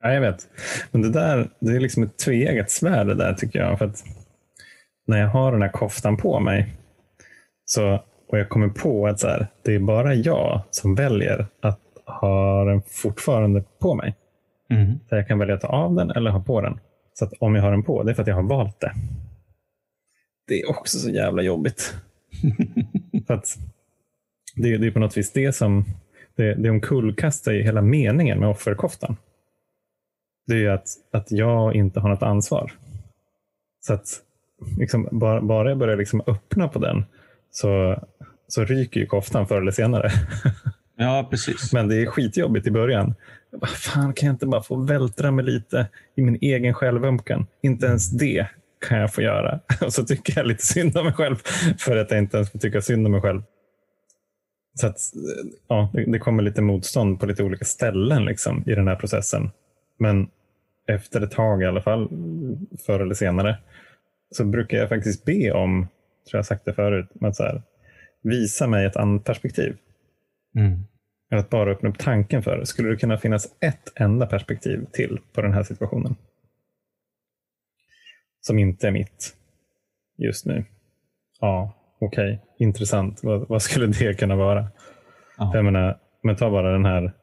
Ja, 0.01 0.13
jag 0.13 0.21
vet. 0.21 0.47
Men 0.91 1.01
det 1.01 1.11
där 1.11 1.49
det 1.59 1.75
är 1.75 1.79
liksom 1.79 2.03
ett 2.03 2.17
tveeggat 2.17 2.71
svärd 2.71 3.07
det 3.07 3.15
där 3.15 3.33
tycker 3.33 3.59
jag. 3.59 3.77
För 3.77 3.85
att 3.85 4.03
när 5.07 5.19
jag 5.19 5.27
har 5.27 5.51
den 5.51 5.61
här 5.61 5.69
koftan 5.69 6.17
på 6.17 6.39
mig 6.39 6.73
så, 7.65 8.03
och 8.27 8.39
jag 8.39 8.49
kommer 8.49 8.69
på 8.69 9.07
att 9.07 9.19
så 9.19 9.27
här, 9.27 9.47
det 9.63 9.75
är 9.75 9.79
bara 9.79 10.13
jag 10.13 10.61
som 10.71 10.95
väljer 10.95 11.47
att 11.61 11.79
ha 12.05 12.65
den 12.65 12.81
fortfarande 12.81 13.63
på 13.79 13.95
mig. 13.95 14.15
Mm. 14.69 14.99
Där 15.09 15.17
jag 15.17 15.27
kan 15.27 15.39
välja 15.39 15.55
att 15.55 15.61
ta 15.61 15.67
av 15.67 15.95
den 15.95 16.11
eller 16.11 16.31
ha 16.31 16.43
på 16.43 16.61
den. 16.61 16.79
Så 17.13 17.25
att 17.25 17.33
om 17.39 17.55
jag 17.55 17.63
har 17.63 17.71
den 17.71 17.83
på, 17.83 18.03
det 18.03 18.11
är 18.11 18.13
för 18.13 18.21
att 18.21 18.27
jag 18.27 18.35
har 18.35 18.43
valt 18.43 18.79
det. 18.79 18.93
Det 20.47 20.61
är 20.61 20.69
också 20.69 20.97
så 20.99 21.09
jävla 21.09 21.41
jobbigt. 21.41 21.95
för 23.27 23.33
att 23.33 23.57
det, 24.55 24.77
det 24.77 24.87
är 24.87 24.91
på 24.91 24.99
något 24.99 25.17
vis 25.17 25.31
det 25.31 25.53
som 25.53 25.85
det, 26.39 26.53
det 26.53 26.69
omkullkastar 26.69 27.51
ju 27.51 27.63
hela 27.63 27.81
meningen 27.81 28.39
med 28.39 28.49
offerkoftan. 28.49 29.17
Det 30.47 30.53
är 30.53 30.57
ju 30.57 30.69
att, 30.69 30.87
att 31.11 31.31
jag 31.31 31.75
inte 31.75 31.99
har 31.99 32.09
något 32.09 32.23
ansvar. 32.23 32.71
Så 33.81 33.93
att 33.93 34.07
liksom, 34.77 35.07
bara, 35.11 35.41
bara 35.41 35.69
jag 35.69 35.77
börjar 35.77 35.97
liksom 35.97 36.21
öppna 36.27 36.67
på 36.67 36.79
den 36.79 37.05
så, 37.51 38.01
så 38.47 38.63
ryker 38.63 38.99
ju 38.99 39.05
koftan 39.05 39.47
förr 39.47 39.61
eller 39.61 39.71
senare. 39.71 40.11
Ja, 41.01 41.27
precis. 41.29 41.73
Men 41.73 41.87
det 41.87 42.01
är 42.01 42.05
skitjobbigt 42.05 42.67
i 42.67 42.71
början. 42.71 43.15
Jag 43.51 43.59
bara, 43.59 43.67
Fan, 43.67 44.13
kan 44.13 44.27
jag 44.27 44.33
inte 44.33 44.45
bara 44.45 44.63
få 44.63 44.75
vältra 44.75 45.31
mig 45.31 45.45
lite 45.45 45.87
i 46.15 46.21
min 46.21 46.37
egen 46.41 46.73
självömkan? 46.73 47.47
Inte 47.61 47.85
ens 47.85 48.11
det 48.11 48.47
kan 48.87 48.97
jag 48.97 49.13
få 49.13 49.21
göra. 49.21 49.59
Och 49.81 49.93
så 49.93 50.05
tycker 50.05 50.37
jag 50.37 50.47
lite 50.47 50.65
synd 50.65 50.97
om 50.97 51.05
mig 51.05 51.13
själv 51.13 51.35
för 51.77 51.97
att 51.97 52.11
jag 52.11 52.19
inte 52.19 52.37
ens 52.37 52.51
får 52.51 52.59
tycka 52.59 52.81
synd 52.81 53.05
om 53.05 53.11
mig 53.11 53.21
själv. 53.21 53.41
Så 54.73 54.87
att, 54.87 54.99
ja, 55.67 55.91
det, 55.93 56.19
kommer 56.19 56.43
lite 56.43 56.61
motstånd 56.61 57.19
på 57.19 57.25
lite 57.25 57.43
olika 57.43 57.65
ställen 57.65 58.25
liksom, 58.25 58.63
i 58.65 58.75
den 58.75 58.87
här 58.87 58.95
processen. 58.95 59.51
Men 59.97 60.29
efter 60.87 61.21
ett 61.21 61.31
tag 61.31 61.63
i 61.63 61.65
alla 61.65 61.81
fall, 61.81 62.09
förr 62.85 62.99
eller 62.99 63.13
senare, 63.13 63.57
så 64.31 64.45
brukar 64.45 64.77
jag 64.77 64.89
faktiskt 64.89 65.25
be 65.25 65.51
om, 65.51 65.87
tror 66.29 66.37
jag 66.37 66.45
sagt 66.45 66.65
det 66.65 66.73
förut, 66.73 67.09
men 67.13 67.33
så 67.33 67.43
här, 67.43 67.61
visa 68.21 68.67
mig 68.67 68.85
ett 68.85 68.95
annat 68.95 69.23
perspektiv. 69.23 69.77
Mm. 70.55 70.79
Att 71.31 71.49
bara 71.49 71.71
öppna 71.71 71.89
upp 71.89 71.99
tanken 71.99 72.43
för. 72.43 72.63
Skulle 72.63 72.89
det 72.89 72.97
kunna 72.97 73.17
finnas 73.17 73.55
ett 73.59 73.91
enda 73.95 74.25
perspektiv 74.25 74.85
till 74.91 75.19
på 75.33 75.41
den 75.41 75.53
här 75.53 75.63
situationen? 75.63 76.15
Som 78.41 78.59
inte 78.59 78.87
är 78.87 78.91
mitt 78.91 79.35
just 80.17 80.45
nu. 80.45 80.65
Ja, 81.39 81.78
okej, 81.99 82.41
intressant. 82.59 83.23
Vad, 83.23 83.47
vad 83.47 83.61
skulle 83.61 83.87
det 83.87 84.19
kunna 84.19 84.35
vara? 84.35 84.67
Ja. 85.37 85.51
Jag 85.53 85.65
menar, 85.65 85.97
men 86.23 86.35
ta 86.35 86.49
bara 86.49 86.71
den 86.71 86.85
här 86.85 87.13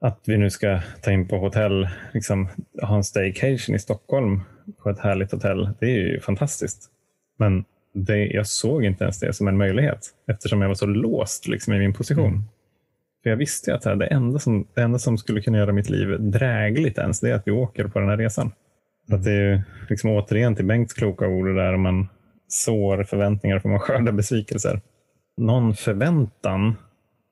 att 0.00 0.20
vi 0.26 0.38
nu 0.38 0.50
ska 0.50 0.80
ta 1.02 1.12
in 1.12 1.28
på 1.28 1.38
hotell, 1.38 1.88
liksom, 2.12 2.48
ha 2.82 2.96
en 2.96 3.04
staycation 3.04 3.74
i 3.74 3.78
Stockholm 3.78 4.40
på 4.82 4.90
ett 4.90 4.98
härligt 4.98 5.32
hotell. 5.32 5.70
Det 5.80 5.86
är 5.86 5.98
ju 5.98 6.20
fantastiskt. 6.20 6.90
Men 7.38 7.64
det, 7.94 8.26
jag 8.26 8.46
såg 8.46 8.84
inte 8.84 9.04
ens 9.04 9.20
det 9.20 9.32
som 9.32 9.48
en 9.48 9.56
möjlighet 9.56 10.10
eftersom 10.28 10.62
jag 10.62 10.68
var 10.68 10.74
så 10.74 10.86
låst 10.86 11.48
liksom, 11.48 11.74
i 11.74 11.78
min 11.78 11.92
position. 11.92 12.28
Mm. 12.28 12.42
För 13.22 13.30
Jag 13.30 13.36
visste 13.36 13.74
att 13.74 13.82
det, 13.82 13.90
här, 13.90 13.96
det, 13.96 14.06
enda 14.06 14.38
som, 14.38 14.66
det 14.74 14.82
enda 14.82 14.98
som 14.98 15.18
skulle 15.18 15.40
kunna 15.40 15.58
göra 15.58 15.72
mitt 15.72 15.90
liv 15.90 16.16
drägligt 16.20 16.98
ens, 16.98 17.20
det 17.20 17.30
är 17.30 17.34
att 17.34 17.46
vi 17.46 17.52
åker 17.52 17.88
på 17.88 17.98
den 17.98 18.08
här 18.08 18.16
resan. 18.16 18.52
För 19.08 19.16
Att 19.16 19.24
det 19.24 19.32
är 19.32 19.52
ju 19.52 19.62
liksom 19.88 20.10
återigen 20.10 20.56
till 20.56 20.64
Bengts 20.64 20.94
kloka 20.94 21.28
ord 21.28 21.56
där 21.56 21.76
man 21.76 22.08
sår 22.48 23.04
förväntningar 23.04 23.58
får 23.58 23.68
man 23.68 23.78
skörda 23.78 24.12
besvikelser. 24.12 24.80
Någon 25.36 25.74
förväntan 25.74 26.76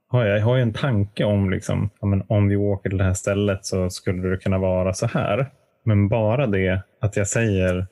har 0.08 0.24
jag. 0.24 0.38
Jag 0.38 0.44
har 0.44 0.56
ju 0.56 0.62
en 0.62 0.72
tanke 0.72 1.24
om 1.24 1.50
liksom, 1.50 1.90
ja, 2.00 2.06
men 2.06 2.22
om 2.28 2.48
vi 2.48 2.56
åker 2.56 2.90
till 2.90 2.98
det 2.98 3.04
här 3.04 3.14
stället 3.14 3.64
så 3.64 3.90
skulle 3.90 4.28
det 4.28 4.36
kunna 4.36 4.58
vara 4.58 4.92
så 4.94 5.06
här. 5.06 5.50
Men 5.84 6.08
bara 6.08 6.46
det 6.46 6.82
att 7.00 7.16
jag 7.16 7.28
säger 7.28 7.86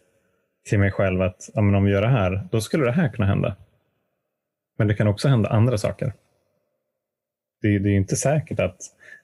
till 0.69 0.79
mig 0.79 0.91
själv 0.91 1.23
att 1.23 1.51
ja, 1.55 1.61
men 1.61 1.75
om 1.75 1.85
vi 1.85 1.93
gör 1.93 2.03
det 2.03 2.09
här, 2.09 2.49
då 2.51 2.61
skulle 2.61 2.85
det 2.85 2.93
här 2.93 3.09
kunna 3.09 3.27
hända. 3.27 3.57
Men 4.79 4.89
det 4.89 4.95
kan 4.95 5.09
också 5.09 5.29
hända 5.29 5.49
andra 5.49 5.79
saker. 5.79 6.13
Det, 7.63 7.79
det 7.79 7.89
är 7.89 7.91
ju 7.91 7.97
inte 7.97 8.17
säkert 8.17 8.61
att 8.61 8.77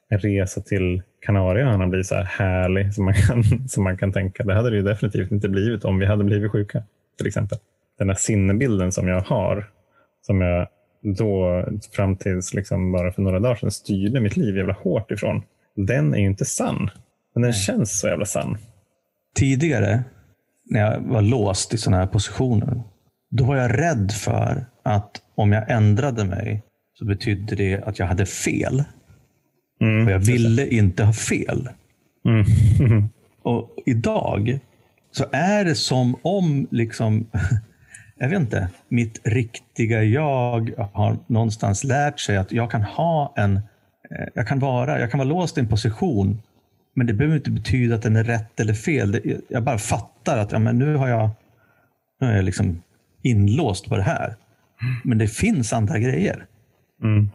en 0.09 0.19
resa 0.19 0.61
till 0.61 1.03
Kanarieöarna 1.21 1.87
blir 1.87 2.03
så 2.03 2.15
här 2.15 2.25
härlig 2.25 2.95
som 2.95 3.05
man, 3.05 3.15
kan, 3.15 3.45
som 3.69 3.85
man 3.85 3.97
kan 3.97 4.13
tänka. 4.13 4.45
Det 4.45 4.55
hade 4.55 4.71
det 4.71 4.77
ju 4.77 4.83
definitivt 4.83 5.31
inte 5.31 5.49
blivit 5.49 5.85
om 5.85 5.99
vi 5.99 6.07
hade 6.07 6.25
blivit 6.25 6.53
sjuka. 6.53 6.83
Till 7.19 7.27
exempel. 7.27 7.59
Den 7.99 8.09
här 8.09 8.17
sinnebilden 8.17 8.93
som 8.93 9.09
jag 9.09 9.21
har, 9.21 9.71
som 10.23 10.41
jag 10.41 10.69
då 11.03 11.65
fram 11.93 12.17
tills 12.17 12.55
liksom 12.55 12.93
bara 12.93 13.13
för 13.13 13.23
några 13.23 13.41
dagar 13.41 13.55
sedan 13.55 13.71
styrde 13.71 14.21
mitt 14.21 14.37
liv 14.37 14.57
jävla 14.57 14.73
hårt 14.73 15.11
ifrån. 15.11 15.43
Den 15.77 16.15
är 16.15 16.19
ju 16.19 16.27
inte 16.27 16.45
sann. 16.45 16.91
Men 17.35 17.43
den 17.43 17.53
känns 17.53 18.01
så 18.01 18.09
jävla 18.09 18.25
sann. 18.25 18.59
Tidigare, 19.35 20.05
när 20.65 20.81
jag 20.81 21.01
var 21.01 21.23
låst 21.23 21.75
i 21.75 21.79
sådana 21.79 22.03
här 22.03 22.07
positioner, 22.07 22.83
då 23.31 23.45
var 23.45 23.57
jag 23.57 23.79
rädd 23.79 24.13
för 24.13 24.67
att 24.83 25.23
om 25.35 25.53
jag 25.53 25.71
ändrade 25.71 26.25
mig 26.25 26.63
så 26.99 27.05
betydde 27.05 27.57
det 27.57 27.83
att 27.83 27.99
jag 27.99 28.07
hade 28.07 28.27
fel. 28.27 28.85
Mm. 29.81 30.07
Och 30.07 30.13
jag 30.13 30.19
ville 30.19 30.67
inte 30.69 31.05
ha 31.05 31.13
fel. 31.13 31.69
Mm. 32.25 33.09
Och 33.43 33.71
idag 33.87 34.59
så 35.11 35.25
är 35.33 35.65
det 35.65 35.75
som 35.75 36.17
om, 36.23 36.67
liksom, 36.71 37.27
jag 38.19 38.29
vet 38.29 38.41
inte, 38.41 38.69
mitt 38.89 39.21
riktiga 39.25 40.03
jag 40.03 40.71
har 40.93 41.19
någonstans 41.27 41.85
lärt 41.85 42.21
sig 42.21 42.37
att 42.37 42.53
jag 42.53 42.71
kan 42.71 42.83
ha 42.83 43.33
en, 43.37 43.57
eh, 43.57 44.27
jag 44.35 44.49
kan 44.49 44.59
vara, 44.59 45.01
jag 45.01 45.11
kan 45.11 45.19
vara 45.19 45.29
låst 45.29 45.59
i 45.59 45.61
en 45.61 45.69
position, 45.69 46.43
men 46.95 47.07
det 47.07 47.13
behöver 47.13 47.37
inte 47.37 47.51
betyda 47.51 47.95
att 47.95 48.03
den 48.03 48.17
är 48.17 48.25
rätt 48.25 48.61
eller 48.61 48.75
fel. 48.75 49.41
Jag 49.49 49.63
bara 49.63 49.79
fattar 49.79 50.39
att 50.39 50.53
ja, 50.53 50.59
men 50.59 50.79
nu 50.79 50.95
har 50.95 51.09
jag, 51.09 51.31
nu 52.21 52.27
är 52.27 52.37
jag 52.37 52.45
liksom 52.45 52.83
inlåst 53.23 53.89
på 53.89 53.97
det 53.97 54.03
här. 54.03 54.35
Men 55.05 55.19
det 55.19 55.29
finns 55.29 55.73
andra 55.73 55.99
grejer. 55.99 56.47
Mm. 57.03 57.31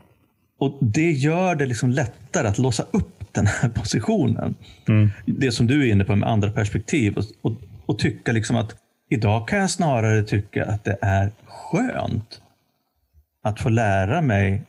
Och 0.60 0.78
Det 0.82 1.12
gör 1.12 1.56
det 1.56 1.65
liksom 1.65 1.89
lättare 1.89 2.48
att 2.48 2.58
låsa 2.58 2.84
upp 2.91 3.34
den 3.34 3.48
här 3.48 3.70
positionen. 3.70 4.56
Mm. 4.88 5.10
Det 5.26 5.52
som 5.52 5.67
du 5.67 5.88
är 5.88 5.91
inne 5.91 6.04
på 6.04 6.15
med 6.15 6.30
andra 6.30 6.52
perspektiv. 6.52 7.17
Och, 7.17 7.24
och, 7.41 7.58
och 7.86 8.00
tycka 8.00 8.32
liksom 8.32 8.56
att 8.56 8.76
idag 9.12 9.47
kan 9.47 9.60
jag 9.60 9.69
snarare 9.69 10.24
tycka 10.24 10.65
att 10.65 10.84
det 10.84 10.97
är 11.02 11.32
skönt 11.45 12.41
att 13.43 13.60
få 13.60 13.69
lära 13.69 14.21
mig 14.21 14.62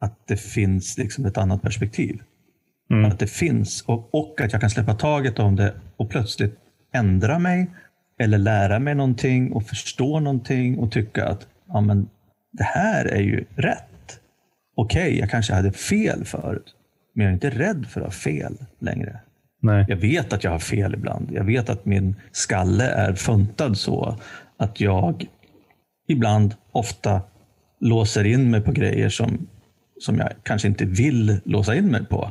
att 0.00 0.26
det 0.26 0.36
finns 0.36 0.98
liksom 0.98 1.26
ett 1.26 1.38
annat 1.38 1.62
perspektiv. 1.62 2.22
Mm. 2.90 3.04
Att 3.04 3.18
det 3.18 3.26
finns 3.26 3.82
och, 3.82 4.14
och 4.14 4.40
att 4.40 4.52
jag 4.52 4.60
kan 4.60 4.70
släppa 4.70 4.94
taget 4.94 5.38
om 5.38 5.56
det 5.56 5.74
och 5.96 6.10
plötsligt 6.10 6.58
ändra 6.92 7.38
mig 7.38 7.70
eller 8.18 8.38
lära 8.38 8.78
mig 8.78 8.94
någonting 8.94 9.52
och 9.52 9.62
förstå 9.62 10.20
någonting 10.20 10.78
och 10.78 10.92
tycka 10.92 11.28
att 11.28 11.46
ja, 11.68 11.80
men 11.80 12.08
det 12.52 12.64
här 12.64 13.04
är 13.04 13.20
ju 13.20 13.44
rätt. 13.54 14.20
Okej, 14.74 15.02
okay, 15.02 15.18
jag 15.18 15.30
kanske 15.30 15.54
hade 15.54 15.72
fel 15.72 16.24
förut, 16.24 16.74
men 17.14 17.24
jag 17.24 17.30
är 17.30 17.34
inte 17.34 17.50
rädd 17.50 17.86
för 17.86 18.00
att 18.00 18.06
ha 18.06 18.12
fel 18.12 18.58
längre. 18.78 19.20
Nej. 19.60 19.84
Jag 19.88 19.96
vet 19.96 20.32
att 20.32 20.44
jag 20.44 20.50
har 20.50 20.58
fel 20.58 20.94
ibland. 20.94 21.30
Jag 21.32 21.44
vet 21.44 21.70
att 21.70 21.84
min 21.84 22.16
skalle 22.32 22.84
är 22.84 23.14
funtad 23.14 23.78
så 23.78 24.18
att 24.56 24.80
jag 24.80 25.26
ibland, 26.08 26.54
ofta, 26.72 27.20
låser 27.80 28.24
in 28.24 28.50
mig 28.50 28.60
på 28.60 28.72
grejer 28.72 29.08
som, 29.08 29.46
som 29.98 30.18
jag 30.18 30.28
kanske 30.42 30.68
inte 30.68 30.84
vill 30.84 31.40
låsa 31.44 31.74
in 31.74 31.86
mig 31.86 32.04
på. 32.04 32.30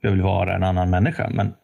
Jag 0.00 0.10
vill 0.10 0.22
vara 0.22 0.54
en 0.54 0.62
annan 0.62 0.90
människa. 0.90 1.30
Men, 1.34 1.54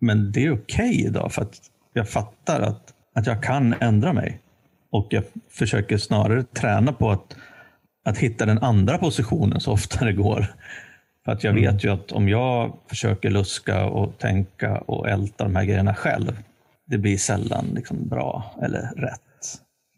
men 0.00 0.32
det 0.32 0.46
är 0.46 0.52
okej 0.52 0.90
okay 0.90 1.06
idag 1.06 1.32
för 1.32 1.42
att 1.42 1.58
jag 1.92 2.08
fattar 2.08 2.60
att, 2.60 2.94
att 3.14 3.26
jag 3.26 3.42
kan 3.42 3.74
ändra 3.80 4.12
mig. 4.12 4.40
Och 4.90 5.06
jag 5.10 5.24
försöker 5.50 5.96
snarare 5.96 6.42
träna 6.42 6.92
på 6.92 7.10
att, 7.10 7.36
att 8.04 8.18
hitta 8.18 8.46
den 8.46 8.58
andra 8.58 8.98
positionen 8.98 9.60
så 9.60 9.72
ofta 9.72 10.04
det 10.04 10.12
går. 10.12 10.46
Att 11.30 11.44
jag 11.44 11.50
mm. 11.50 11.62
vet 11.62 11.84
ju 11.84 11.88
att 11.88 12.12
om 12.12 12.28
jag 12.28 12.72
försöker 12.88 13.30
luska 13.30 13.84
och 13.84 14.18
tänka 14.18 14.78
och 14.78 15.08
älta 15.08 15.44
de 15.44 15.56
här 15.56 15.64
grejerna 15.64 15.94
själv, 15.94 16.38
det 16.86 16.98
blir 16.98 17.16
sällan 17.16 17.66
liksom 17.74 18.08
bra 18.08 18.54
eller 18.62 18.80
rätt. 18.96 19.20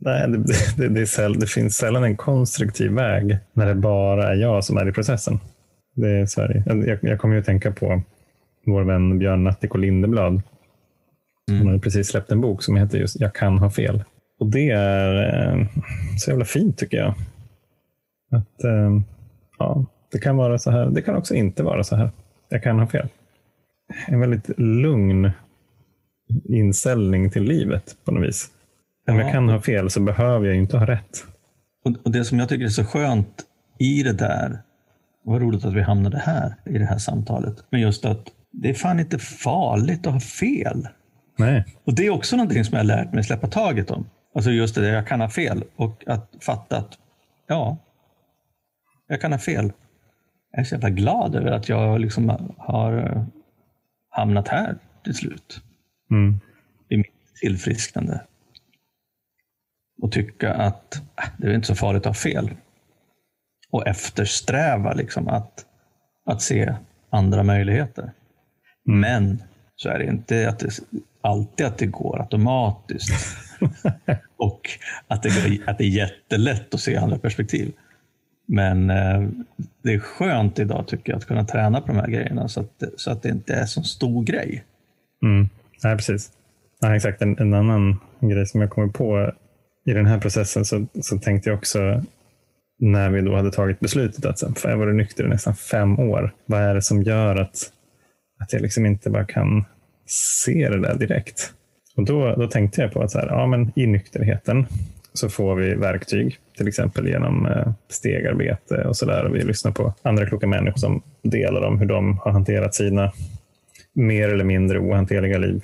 Nej, 0.00 0.28
det, 0.28 0.44
det, 0.76 0.88
det, 0.88 1.06
säll, 1.06 1.40
det, 1.40 1.46
finns 1.46 1.76
sällan 1.76 2.04
en 2.04 2.16
konstruktiv 2.16 2.90
väg 2.90 3.38
när 3.52 3.66
det 3.66 3.74
bara 3.74 4.32
är 4.32 4.34
jag 4.34 4.64
som 4.64 4.76
är 4.76 4.88
i 4.88 4.92
processen. 4.92 5.40
Det 5.94 6.08
är 6.08 6.40
här, 6.40 6.62
jag, 6.66 6.98
jag 7.02 7.18
kommer 7.18 7.34
ju 7.34 7.40
att 7.40 7.46
tänka 7.46 7.72
på 7.72 8.02
vår 8.66 8.82
vän 8.82 9.18
Björn 9.18 9.44
Natthiko 9.44 9.78
Lindeblad. 9.78 10.42
Mm. 11.50 11.62
Hon 11.62 11.72
har 11.72 11.78
precis 11.78 12.08
släppt 12.08 12.32
en 12.32 12.40
bok 12.40 12.62
som 12.62 12.76
heter 12.76 12.98
just 12.98 13.20
Jag 13.20 13.34
kan 13.34 13.58
ha 13.58 13.70
fel. 13.70 14.04
Och 14.40 14.46
det 14.46 14.70
är 14.70 15.14
eh, 15.34 15.66
så 16.18 16.30
jävla 16.30 16.44
fint 16.44 16.78
tycker 16.78 16.96
jag. 16.96 17.14
Att 18.30 18.64
eh, 18.64 19.00
ja, 19.58 19.86
Det 20.12 20.18
kan 20.18 20.36
vara 20.36 20.58
så 20.58 20.70
här. 20.70 20.86
Det 20.86 21.02
kan 21.02 21.16
också 21.16 21.34
inte 21.34 21.62
vara 21.62 21.84
så 21.84 21.96
här. 21.96 22.10
Jag 22.48 22.62
kan 22.62 22.78
ha 22.78 22.86
fel. 22.86 23.08
En 24.06 24.20
väldigt 24.20 24.58
lugn 24.58 25.30
inställning 26.44 27.30
till 27.30 27.42
livet 27.42 27.96
på 28.04 28.12
något 28.12 28.28
vis. 28.28 28.50
Om 29.08 29.18
jag 29.18 29.32
kan 29.32 29.48
ha 29.48 29.60
fel 29.60 29.90
så 29.90 30.00
behöver 30.00 30.46
jag 30.46 30.56
inte 30.56 30.78
ha 30.78 30.86
rätt. 30.86 31.24
Och, 31.84 32.12
Det 32.12 32.24
som 32.24 32.38
jag 32.38 32.48
tycker 32.48 32.64
är 32.64 32.68
så 32.68 32.84
skönt 32.84 33.42
i 33.78 34.02
det 34.02 34.12
där, 34.12 34.62
vad 35.24 35.42
roligt 35.42 35.64
att 35.64 35.74
vi 35.74 35.82
hamnade 35.82 36.18
här 36.18 36.54
i 36.64 36.78
det 36.78 36.84
här 36.84 36.98
samtalet, 36.98 37.64
men 37.70 37.80
just 37.80 38.04
att 38.04 38.28
det 38.52 38.70
är 38.70 38.74
fan 38.74 39.00
inte 39.00 39.18
farligt 39.18 40.06
att 40.06 40.12
ha 40.12 40.20
fel. 40.20 40.88
Nej. 41.38 41.64
Och 41.84 41.94
Det 41.94 42.06
är 42.06 42.10
också 42.10 42.36
någonting 42.36 42.64
som 42.64 42.72
jag 42.72 42.80
har 42.80 42.86
lärt 42.86 43.12
mig 43.12 43.24
släppa 43.24 43.46
taget 43.46 43.90
om. 43.90 44.06
Alltså 44.34 44.50
just 44.50 44.74
det 44.74 44.80
där, 44.80 44.92
jag 44.92 45.06
kan 45.06 45.20
ha 45.20 45.28
fel 45.28 45.64
och 45.76 46.04
att 46.06 46.30
fatta 46.40 46.76
att 46.76 46.98
ja, 47.48 47.78
jag 49.08 49.20
kan 49.20 49.32
ha 49.32 49.38
fel. 49.38 49.72
Jag 50.52 50.60
är 50.60 50.64
så 50.64 50.74
jävla 50.74 50.90
glad 50.90 51.34
över 51.34 51.50
att 51.50 51.68
jag 51.68 52.00
liksom 52.00 52.54
har 52.58 52.98
eh, 52.98 53.24
hamnat 54.08 54.48
här 54.48 54.78
till 55.04 55.14
slut. 55.14 55.60
Mm. 56.10 56.40
I 56.88 56.96
mitt 56.96 57.34
tillfrisknande 57.40 58.20
och 60.02 60.12
tycka 60.12 60.54
att 60.54 60.94
äh, 60.94 61.24
det 61.38 61.46
är 61.46 61.54
inte 61.54 61.66
så 61.66 61.74
farligt 61.74 62.00
att 62.00 62.06
ha 62.06 62.14
fel. 62.14 62.50
Och 63.70 63.86
eftersträva 63.86 64.92
liksom 64.92 65.28
att, 65.28 65.66
att 66.26 66.42
se 66.42 66.74
andra 67.10 67.42
möjligheter. 67.42 68.12
Mm. 68.88 69.00
Men 69.00 69.42
så 69.76 69.88
är 69.88 69.98
det 69.98 70.04
inte 70.04 70.48
att 70.48 70.58
det, 70.58 70.80
alltid 71.20 71.66
att 71.66 71.78
det 71.78 71.86
går 71.86 72.20
automatiskt. 72.20 73.36
och 74.36 74.70
att 75.06 75.22
det, 75.22 75.58
att 75.66 75.78
det 75.78 75.84
är 75.84 75.88
jättelätt 75.88 76.74
att 76.74 76.80
se 76.80 76.96
andra 76.96 77.18
perspektiv. 77.18 77.72
Men 78.54 78.90
eh, 78.90 79.28
det 79.82 79.92
är 79.92 79.98
skönt 79.98 80.58
idag 80.58 80.86
tycker 80.86 81.12
jag 81.12 81.18
att 81.18 81.26
kunna 81.26 81.44
träna 81.44 81.80
på 81.80 81.86
de 81.86 81.96
här 81.96 82.06
grejerna 82.06 82.48
så 82.48 82.60
att, 82.60 82.82
så 82.96 83.10
att 83.10 83.22
det 83.22 83.28
inte 83.28 83.54
är 83.54 83.60
en 83.60 83.66
så 83.66 83.82
stor 83.82 84.24
grej. 84.24 84.64
Mm. 85.22 85.48
Nej, 85.84 85.96
precis. 85.96 86.30
Nej, 86.82 86.96
exakt. 86.96 87.22
En, 87.22 87.38
en 87.38 87.54
annan 87.54 88.00
grej 88.20 88.46
som 88.46 88.60
jag 88.60 88.70
kommer 88.70 88.88
på 88.88 89.32
i 89.86 89.92
den 89.92 90.06
här 90.06 90.18
processen 90.18 90.64
så, 90.64 90.86
så 91.00 91.18
tänkte 91.18 91.50
jag 91.50 91.58
också 91.58 92.02
när 92.78 93.10
vi 93.10 93.20
då 93.20 93.36
hade 93.36 93.50
tagit 93.50 93.80
beslutet 93.80 94.26
att 94.26 94.58
för 94.58 94.70
jag 94.70 94.76
varit 94.76 94.96
nykter 94.96 95.24
i 95.24 95.28
nästan 95.28 95.54
fem 95.54 95.98
år. 95.98 96.34
Vad 96.46 96.60
är 96.60 96.74
det 96.74 96.82
som 96.82 97.02
gör 97.02 97.36
att, 97.36 97.70
att 98.40 98.52
jag 98.52 98.62
liksom 98.62 98.86
inte 98.86 99.10
bara 99.10 99.24
kan 99.24 99.64
se 100.06 100.68
det 100.68 100.80
där 100.80 100.94
direkt? 100.94 101.52
Och 101.96 102.04
då, 102.04 102.34
då 102.34 102.46
tänkte 102.46 102.82
jag 102.82 102.92
på 102.92 103.02
att 103.02 103.10
så 103.10 103.18
här, 103.18 103.26
ja, 103.26 103.46
men 103.46 103.72
i 103.76 103.86
nykterheten 103.86 104.66
så 105.14 105.28
får 105.28 105.54
vi 105.54 105.74
verktyg, 105.74 106.38
till 106.56 106.68
exempel 106.68 107.08
genom 107.08 107.46
eh, 107.46 107.72
stegarbete 107.88 108.84
och 108.84 108.96
så 108.96 109.06
där. 109.06 109.28
Vi 109.28 109.42
lyssnar 109.42 109.72
på 109.72 109.94
andra 110.02 110.26
kloka 110.26 110.46
människor 110.46 110.78
som 110.78 111.02
delar 111.22 111.62
om 111.62 111.78
hur 111.78 111.86
de 111.86 112.18
har 112.18 112.32
hanterat 112.32 112.74
sina 112.74 113.12
mer 113.94 114.28
eller 114.28 114.44
mindre 114.44 114.78
ohanterliga 114.78 115.38
liv 115.38 115.62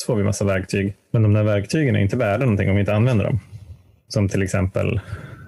så 0.00 0.06
får 0.06 0.16
vi 0.16 0.24
massa 0.24 0.44
verktyg. 0.44 0.94
Men 1.10 1.22
de 1.22 1.32
där 1.32 1.42
verktygen 1.42 1.96
är 1.96 2.00
inte 2.00 2.16
värda 2.16 2.44
någonting 2.44 2.68
om 2.68 2.74
vi 2.74 2.80
inte 2.80 2.94
använder 2.94 3.24
dem. 3.24 3.40
Som 4.08 4.28
till 4.28 4.42
exempel 4.42 5.00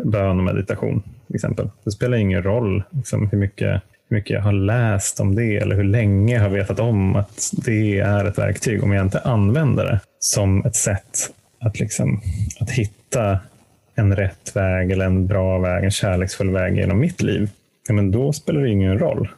bön 0.04 0.38
och 0.38 0.44
meditation. 0.44 1.02
Till 1.26 1.34
exempel. 1.34 1.70
Det 1.84 1.90
spelar 1.90 2.16
ingen 2.16 2.42
roll 2.42 2.82
liksom, 2.90 3.28
hur, 3.28 3.38
mycket, 3.38 3.82
hur 4.08 4.16
mycket 4.16 4.30
jag 4.30 4.42
har 4.42 4.52
läst 4.52 5.20
om 5.20 5.34
det 5.34 5.56
eller 5.56 5.76
hur 5.76 5.84
länge 5.84 6.34
jag 6.34 6.42
har 6.42 6.48
vetat 6.48 6.80
om 6.80 7.16
att 7.16 7.50
det 7.64 7.98
är 7.98 8.24
ett 8.24 8.38
verktyg 8.38 8.84
om 8.84 8.92
jag 8.92 9.06
inte 9.06 9.20
använder 9.20 9.84
det 9.84 10.00
som 10.18 10.64
ett 10.64 10.76
sätt 10.76 11.30
att, 11.62 11.80
liksom, 11.80 12.20
att 12.60 12.70
hitta 12.70 13.38
en 13.94 14.16
rätt 14.16 14.56
väg 14.56 14.90
eller 14.90 15.04
en 15.04 15.26
bra 15.26 15.58
väg, 15.58 15.84
en 15.84 15.90
kärleksfull 15.90 16.50
väg 16.50 16.76
genom 16.76 16.98
mitt 16.98 17.22
liv. 17.22 17.50
Ja, 17.88 17.94
men 17.94 18.10
då 18.10 18.32
spelar 18.32 18.60
det 18.60 18.70
ingen 18.70 18.98
roll 18.98 19.28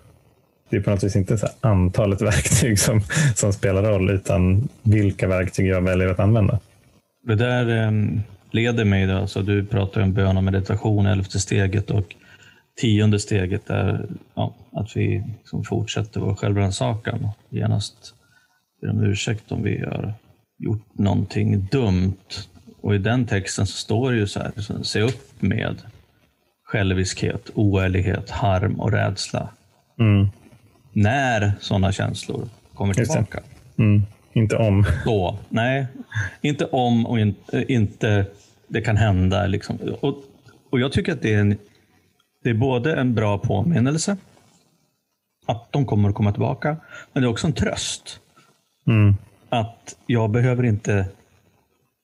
det 0.75 0.77
är 0.77 0.83
på 0.83 0.91
något 0.91 1.05
vis 1.05 1.17
inte 1.17 1.39
så 1.39 1.47
antalet 1.61 2.23
verktyg 2.23 2.79
som, 2.79 3.01
som 3.35 3.53
spelar 3.53 3.83
roll, 3.83 4.11
utan 4.11 4.69
vilka 4.83 5.29
verktyg 5.29 5.67
jag 5.67 5.81
väljer 5.81 6.09
att 6.09 6.21
använda. 6.21 6.59
Det 7.27 7.35
där 7.35 7.69
ehm, 7.69 8.21
leder 8.51 8.85
mig, 8.85 9.07
då, 9.07 9.17
alltså 9.17 9.43
du 9.43 9.67
pratar 9.67 10.01
om 10.01 10.13
bön 10.13 10.37
och 10.37 10.45
meditation, 10.45 11.07
elfte 11.07 11.39
steget 11.39 11.91
och 11.91 12.15
tionde 12.81 13.19
steget 13.19 13.71
är 13.71 14.07
ja, 14.35 14.55
att 14.73 14.97
vi 14.97 15.25
liksom 15.39 15.65
fortsätter 15.65 16.21
vår 16.21 16.35
självrannsakan 16.35 17.25
och 17.25 17.37
genast 17.57 18.15
ber 18.81 18.91
om 18.91 19.05
ursäkt 19.05 19.53
om 19.53 19.63
vi 19.63 19.79
gör 19.79 20.15
gjort 20.65 20.89
någonting 20.93 21.69
dumt. 21.71 22.47
Och 22.81 22.95
i 22.95 22.99
den 22.99 23.27
texten 23.27 23.67
så 23.67 23.77
står 23.77 24.13
det 24.13 24.19
ju 24.19 24.27
så 24.27 24.41
här, 24.41 24.83
se 24.83 25.01
upp 25.01 25.43
med 25.43 25.77
själviskhet, 26.65 27.51
oärlighet, 27.55 28.31
harm 28.31 28.81
och 28.81 28.93
rädsla. 28.93 29.49
Mm 29.99 30.29
när 30.95 31.53
sådana 31.61 31.93
känslor 31.93 32.49
kommer 32.75 32.95
tillbaka. 32.95 33.41
Mm. 33.77 34.03
Inte 34.33 34.57
om. 34.57 34.85
Då, 35.05 35.39
nej, 35.49 35.87
inte 36.41 36.67
om 36.67 37.07
och 37.07 37.21
in, 37.21 37.35
inte 37.53 38.27
det 38.69 38.81
kan 38.81 38.97
hända. 38.97 39.47
Liksom. 39.47 39.79
Och, 40.01 40.17
och 40.71 40.81
Jag 40.81 40.93
tycker 40.93 41.13
att 41.13 41.23
det 41.23 41.35
är, 41.35 41.41
en, 41.41 41.59
det 42.43 42.51
är 42.51 42.55
både 42.55 42.97
en 42.97 43.15
bra 43.15 43.39
påminnelse 43.39 44.17
att 45.47 45.73
de 45.73 45.87
kommer 45.87 46.09
att 46.09 46.15
komma 46.15 46.33
tillbaka, 46.33 46.77
men 47.13 47.23
det 47.23 47.27
är 47.27 47.31
också 47.31 47.47
en 47.47 47.53
tröst. 47.53 48.21
Mm. 48.87 49.15
Att 49.55 49.97
jag 50.07 50.31
behöver 50.31 50.65
inte, 50.65 51.07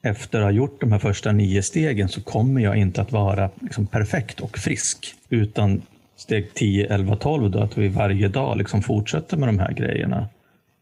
efter 0.03 0.39
att 0.39 0.45
ha 0.45 0.51
gjort 0.51 0.81
de 0.81 0.93
här 0.93 0.99
första 0.99 1.33
nio 1.33 1.63
stegen, 1.63 2.09
så 2.09 2.23
kommer 2.23 2.61
jag 2.61 2.77
inte 2.77 3.03
att 3.03 3.13
vara 3.13 3.51
liksom 3.61 3.87
perfekt 3.87 4.41
och 4.41 4.59
frisk. 4.59 5.15
Utan 5.29 5.83
steg 6.17 6.55
10, 6.55 6.95
11, 6.95 7.17
12 7.17 7.51
då, 7.51 7.61
att 7.61 7.79
vi 7.79 7.89
varje 7.89 8.29
dag 8.29 8.57
liksom 8.57 8.83
fortsätter 8.83 9.37
med 9.37 9.49
de 9.49 9.59
här 9.59 9.73
grejerna 9.73 10.29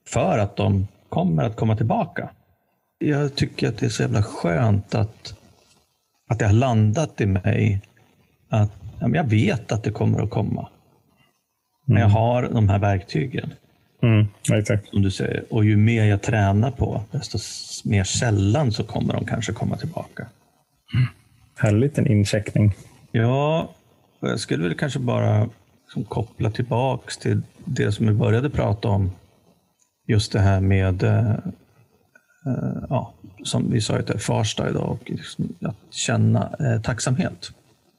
för 0.08 0.38
att 0.38 0.56
de 0.56 0.88
kommer 1.08 1.42
att 1.42 1.56
komma 1.56 1.76
tillbaka. 1.76 2.30
Jag 2.98 3.34
tycker 3.34 3.68
att 3.68 3.78
det 3.78 3.86
är 3.86 3.90
så 3.90 4.02
jävla 4.02 4.22
skönt 4.22 4.94
att, 4.94 5.34
att 6.28 6.38
det 6.38 6.46
har 6.46 6.52
landat 6.52 7.20
i 7.20 7.26
mig 7.26 7.80
att 8.48 8.72
ja, 9.00 9.08
jag 9.14 9.24
vet 9.24 9.72
att 9.72 9.84
det 9.84 9.90
kommer 9.90 10.22
att 10.22 10.30
komma. 10.30 10.60
Mm. 10.60 10.70
När 11.84 12.00
jag 12.00 12.08
har 12.08 12.42
de 12.42 12.68
här 12.68 12.78
verktygen. 12.78 13.52
Mm, 14.02 14.26
exakt. 14.52 14.88
Som 14.88 15.02
du 15.02 15.10
säger. 15.10 15.44
Och 15.50 15.64
ju 15.64 15.76
mer 15.76 16.04
jag 16.04 16.22
tränar 16.22 16.70
på, 16.70 17.02
desto 17.10 17.38
mer 17.88 18.04
sällan 18.04 18.72
så 18.72 18.84
kommer 18.84 19.14
de 19.14 19.26
kanske 19.26 19.52
komma 19.52 19.76
tillbaka. 19.76 20.26
Mm. 20.94 21.06
Härligt 21.56 21.98
en 21.98 22.06
incheckning. 22.06 22.74
Ja, 23.12 23.70
jag 24.20 24.40
skulle 24.40 24.64
väl 24.64 24.74
kanske 24.74 24.98
bara 24.98 25.48
liksom 25.84 26.04
koppla 26.04 26.50
tillbaks 26.50 27.18
till 27.18 27.42
det 27.64 27.92
som 27.92 28.06
vi 28.06 28.12
började 28.12 28.50
prata 28.50 28.88
om. 28.88 29.10
Just 30.06 30.32
det 30.32 30.40
här 30.40 30.60
med, 30.60 31.02
eh, 31.02 31.30
eh, 32.46 32.84
ja, 32.88 33.14
som 33.44 33.70
vi 33.70 33.80
sa, 33.80 34.00
Farsta 34.18 34.70
idag, 34.70 34.90
och 34.90 35.10
liksom 35.10 35.56
att 35.62 35.76
känna 35.90 36.54
eh, 36.60 36.82
tacksamhet 36.82 37.52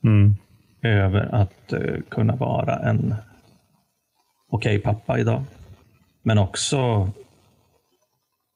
mm. 0.03 0.35
över 0.83 1.35
att 1.35 1.73
eh, 1.73 1.95
kunna 2.09 2.35
vara 2.35 2.75
en 2.89 3.15
okej 4.51 4.77
okay 4.77 4.93
pappa 4.93 5.19
idag. 5.19 5.43
Men 6.23 6.37
också 6.37 7.09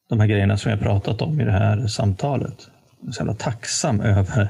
de 0.09 0.19
här 0.19 0.27
grejerna 0.27 0.57
som 0.57 0.71
jag 0.71 0.79
pratat 0.79 1.21
om 1.21 1.41
i 1.41 1.45
det 1.45 1.51
här 1.51 1.87
samtalet. 1.87 2.69
Jag 2.99 3.07
är 3.07 3.11
så 3.11 3.19
jävla 3.19 3.33
tacksam 3.33 4.01
över 4.01 4.49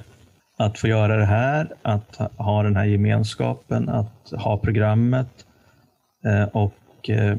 att 0.57 0.79
få 0.79 0.87
göra 0.87 1.17
det 1.17 1.25
här, 1.25 1.73
att 1.81 2.15
ha 2.37 2.63
den 2.63 2.75
här 2.75 2.85
gemenskapen, 2.85 3.89
att 3.89 4.31
ha 4.31 4.57
programmet 4.57 5.45
eh, 6.25 6.43
och 6.43 7.09
eh, 7.09 7.37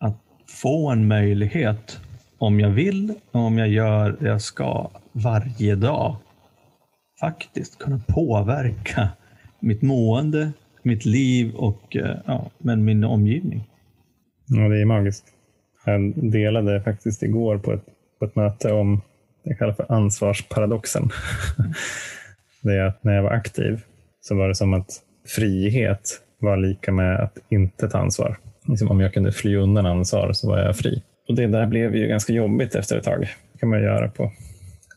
att 0.00 0.16
få 0.62 0.90
en 0.90 1.08
möjlighet 1.08 2.00
om 2.38 2.60
jag 2.60 2.70
vill 2.70 3.14
och 3.32 3.40
om 3.40 3.58
jag 3.58 3.68
gör 3.68 4.16
det 4.20 4.28
jag 4.28 4.42
ska 4.42 4.90
varje 5.12 5.74
dag 5.74 6.16
faktiskt 7.20 7.78
kunna 7.78 8.00
påverka 8.06 9.08
mitt 9.60 9.82
mående, 9.82 10.52
mitt 10.82 11.04
liv 11.04 11.54
och 11.54 11.96
eh, 11.96 12.16
ja, 12.26 12.50
men 12.58 12.84
min 12.84 13.04
omgivning. 13.04 13.64
Ja, 14.48 14.68
det 14.68 14.80
är 14.80 14.84
magiskt. 14.84 15.24
Jag 15.84 16.12
delade 16.30 16.82
faktiskt 16.82 17.22
igår 17.22 17.58
på 17.58 17.72
ett, 17.72 17.84
på 18.18 18.24
ett 18.24 18.36
möte 18.36 18.72
om 18.72 19.00
det 19.44 19.50
jag 19.50 19.58
kallar 19.58 19.72
för 19.72 19.92
ansvarsparadoxen. 19.92 21.10
det 22.62 22.74
är 22.74 22.84
att 22.84 23.04
när 23.04 23.14
jag 23.14 23.22
var 23.22 23.30
aktiv 23.30 23.80
så 24.20 24.34
var 24.34 24.48
det 24.48 24.54
som 24.54 24.74
att 24.74 24.90
frihet 25.26 26.20
var 26.40 26.56
lika 26.56 26.92
med 26.92 27.20
att 27.20 27.38
inte 27.48 27.88
ta 27.88 27.98
ansvar. 27.98 28.36
Liksom 28.66 28.90
om 28.90 29.00
jag 29.00 29.14
kunde 29.14 29.32
fly 29.32 29.56
undan 29.56 29.86
ansvar 29.86 30.32
så 30.32 30.48
var 30.48 30.58
jag 30.58 30.76
fri. 30.76 31.02
Och 31.28 31.34
Det 31.34 31.46
där 31.46 31.66
blev 31.66 31.96
ju 31.96 32.06
ganska 32.06 32.32
jobbigt 32.32 32.74
efter 32.74 32.96
ett 32.96 33.04
tag. 33.04 33.20
Det 33.52 33.58
kan 33.58 33.68
man 33.68 33.82
göra 33.82 34.08
på 34.08 34.32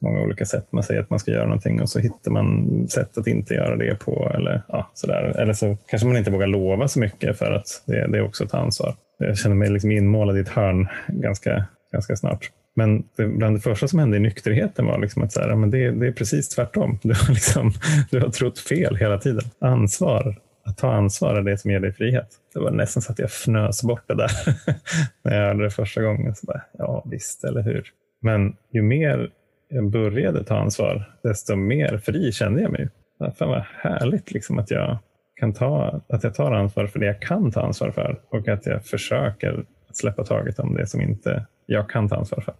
många 0.02 0.22
olika 0.22 0.46
sätt. 0.46 0.68
Man 0.72 0.84
säger 0.84 1.02
att 1.02 1.10
man 1.10 1.20
ska 1.20 1.32
göra 1.32 1.46
någonting 1.46 1.82
och 1.82 1.90
så 1.90 2.00
hittar 2.00 2.32
man 2.32 2.68
sätt 2.88 3.18
att 3.18 3.28
inte 3.28 3.54
göra 3.54 3.76
det 3.76 4.00
på. 4.00 4.32
Eller, 4.36 4.62
ja, 4.68 4.92
sådär. 4.94 5.36
eller 5.40 5.54
så 5.54 5.78
kanske 5.88 6.08
man 6.08 6.18
inte 6.18 6.32
vågar 6.32 6.48
lova 6.48 6.88
så 6.88 7.00
mycket 7.00 7.38
för 7.38 7.52
att 7.52 7.84
det, 7.86 8.08
det 8.08 8.18
är 8.18 8.22
också 8.22 8.44
ett 8.44 8.54
ansvar. 8.54 8.96
Jag 9.26 9.38
känner 9.38 9.56
mig 9.56 9.70
liksom 9.70 9.92
inmålad 9.92 10.38
i 10.38 10.40
ett 10.40 10.50
hörn 10.50 10.88
ganska, 11.08 11.66
ganska 11.92 12.16
snart. 12.16 12.52
Men 12.76 13.04
det, 13.16 13.28
bland 13.28 13.56
det 13.56 13.60
första 13.60 13.88
som 13.88 14.00
hände 14.00 14.18
i 14.18 14.20
nykterheten 14.20 14.86
var 14.86 15.00
liksom 15.00 15.24
att 15.24 15.32
så 15.32 15.40
här, 15.40 15.56
men 15.56 15.72
det, 15.72 15.92
det 15.92 16.08
är 16.08 16.12
precis 16.12 16.50
tvärtom. 16.50 17.00
Du 17.04 17.14
har, 17.14 17.34
liksom, 17.34 17.72
du 18.12 18.20
har 18.20 18.30
trott 18.30 18.60
fel 18.60 18.96
hela 18.96 19.18
tiden. 19.18 19.44
Ansvar, 19.60 20.36
att 20.66 20.78
ta 20.78 20.94
ansvar 20.94 21.36
är 21.36 21.42
det 21.42 21.58
som 21.58 21.72
ger 21.72 21.80
dig 21.80 21.94
frihet. 21.94 22.28
Det 22.54 22.60
var 22.60 22.72
nästan 22.72 23.02
så 23.02 23.12
att 23.12 23.20
jag 23.20 23.30
fnös 23.30 23.84
bort 23.84 24.04
det 24.08 24.16
där 24.16 24.32
när 25.24 25.38
jag 25.38 25.48
hörde 25.48 25.64
det 25.64 25.72
första 25.72 26.02
gången. 26.02 26.36
Så 26.36 26.46
bara, 26.46 26.62
ja, 26.78 27.04
visst, 27.06 27.44
eller 27.44 27.62
hur? 27.62 27.84
Men 28.22 28.56
ju 28.72 28.82
mer 28.82 29.30
jag 29.70 29.90
började 29.90 30.44
ta 30.44 30.58
ansvar, 30.58 31.12
desto 31.24 31.56
mer 31.56 31.98
fri 31.98 32.32
kände 32.32 32.62
jag 32.62 32.72
mig. 32.72 32.90
Fan 33.38 33.50
vad 33.50 33.64
härligt 33.82 34.32
liksom 34.32 34.60
att 34.60 34.72
jag 34.72 34.98
kan 35.42 35.54
ta, 35.54 36.02
att 36.08 36.24
jag 36.24 36.34
tar 36.34 36.52
ansvar 36.52 36.88
för 36.88 37.00
det 37.00 37.06
jag 37.06 37.22
kan 37.22 37.52
ta 37.52 37.62
ansvar 37.62 37.92
för 37.92 38.20
och 38.30 38.48
att 38.48 38.66
jag 38.66 38.86
försöker 38.86 39.66
släppa 39.94 40.24
taget 40.24 40.60
om 40.60 40.74
det 40.74 40.88
som 40.88 41.02
inte 41.02 41.46
jag 41.66 41.90
kan 41.90 42.10
ta 42.10 42.16
ansvar 42.16 42.42
för. 42.42 42.54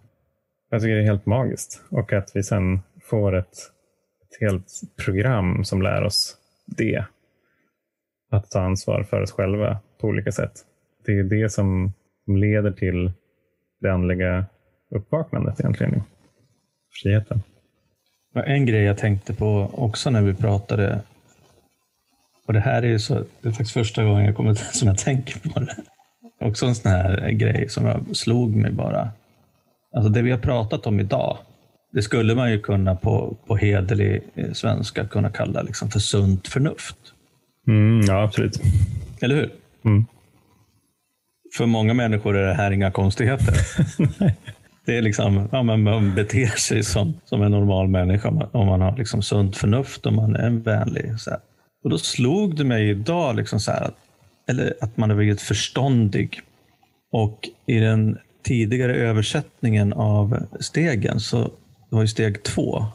Jag 0.70 0.80
tycker 0.80 0.94
det 0.94 1.00
är 1.00 1.04
helt 1.04 1.26
magiskt 1.26 1.82
och 1.88 2.12
att 2.12 2.36
vi 2.36 2.42
sen 2.42 2.80
får 3.02 3.36
ett, 3.36 3.56
ett 4.22 4.40
helt 4.40 4.66
program 5.04 5.64
som 5.64 5.82
lär 5.82 6.04
oss 6.04 6.36
det. 6.66 7.04
Att 8.30 8.50
ta 8.50 8.60
ansvar 8.60 9.02
för 9.02 9.22
oss 9.22 9.32
själva 9.32 9.78
på 10.00 10.06
olika 10.06 10.32
sätt. 10.32 10.52
Det 11.06 11.18
är 11.18 11.24
det 11.24 11.52
som 11.52 11.92
leder 12.26 12.72
till 12.72 13.12
det 13.80 13.92
andliga 13.92 14.46
uppvaknandet 14.90 15.60
egentligen 15.60 16.02
friheten. 17.02 17.42
En 18.34 18.66
grej 18.66 18.82
jag 18.82 18.98
tänkte 18.98 19.34
på 19.34 19.70
också 19.72 20.10
när 20.10 20.22
vi 20.22 20.34
pratade, 20.34 21.00
och 22.46 22.52
det 22.52 22.60
här 22.60 22.82
är 22.82 22.86
ju 22.86 22.98
så, 22.98 23.14
det 23.14 23.48
är 23.48 23.52
faktiskt 23.52 23.72
första 23.72 24.04
gången 24.04 24.24
jag 24.24 24.36
kommer 24.36 24.54
som 24.72 24.88
jag 24.88 24.98
tänker 24.98 25.40
på 25.48 25.60
det. 25.60 25.76
Också 26.40 26.66
en 26.66 26.74
sån 26.74 26.92
här 26.92 27.30
grej 27.30 27.68
som 27.68 27.86
jag 27.86 28.16
slog 28.16 28.56
mig 28.56 28.72
bara. 28.72 29.10
Alltså 29.96 30.12
det 30.12 30.22
vi 30.22 30.30
har 30.30 30.38
pratat 30.38 30.86
om 30.86 31.00
idag, 31.00 31.38
det 31.92 32.02
skulle 32.02 32.34
man 32.34 32.50
ju 32.50 32.60
kunna 32.60 32.96
på, 32.96 33.36
på 33.46 33.56
hederlig 33.56 34.22
eh, 34.34 34.52
svenska 34.52 35.06
kunna 35.06 35.30
kalla 35.30 35.62
liksom 35.62 35.90
för 35.90 36.00
sunt 36.00 36.48
förnuft. 36.48 36.96
Mm, 37.66 38.00
ja, 38.06 38.22
absolut. 38.22 38.60
Eller 39.20 39.34
hur? 39.34 39.50
Mm. 39.84 40.04
För 41.56 41.66
många 41.66 41.94
människor 41.94 42.36
är 42.36 42.46
det 42.46 42.54
här 42.54 42.70
inga 42.70 42.90
konstigheter. 42.90 43.54
Det 44.84 44.96
är 44.96 45.02
liksom, 45.02 45.48
ja, 45.52 45.62
man 45.62 46.14
beter 46.14 46.46
sig 46.46 46.82
som, 46.82 47.14
som 47.24 47.42
en 47.42 47.50
normal 47.50 47.88
människa 47.88 48.28
om 48.52 48.66
man 48.66 48.80
har 48.80 48.96
liksom 48.96 49.22
sunt 49.22 49.56
förnuft 49.56 50.06
och 50.06 50.12
man 50.12 50.36
är 50.36 50.50
vänlig. 50.50 51.20
Så 51.20 51.30
här. 51.30 51.40
Och 51.82 51.90
då 51.90 51.98
slog 51.98 52.56
det 52.56 52.64
mig 52.64 52.90
idag 52.90 53.36
liksom 53.36 53.60
så 53.60 53.70
här, 53.70 53.90
eller 54.46 54.74
att 54.80 54.96
man 54.96 55.10
har 55.10 55.16
blivit 55.16 55.40
förståndig. 55.40 56.40
Och 57.12 57.48
i 57.66 57.78
den 57.78 58.18
tidigare 58.42 58.94
översättningen 58.94 59.92
av 59.92 60.46
stegen 60.60 61.20
så 61.20 61.50
var 61.88 62.02
ju 62.02 62.08
steg 62.08 62.42
två. 62.42 62.86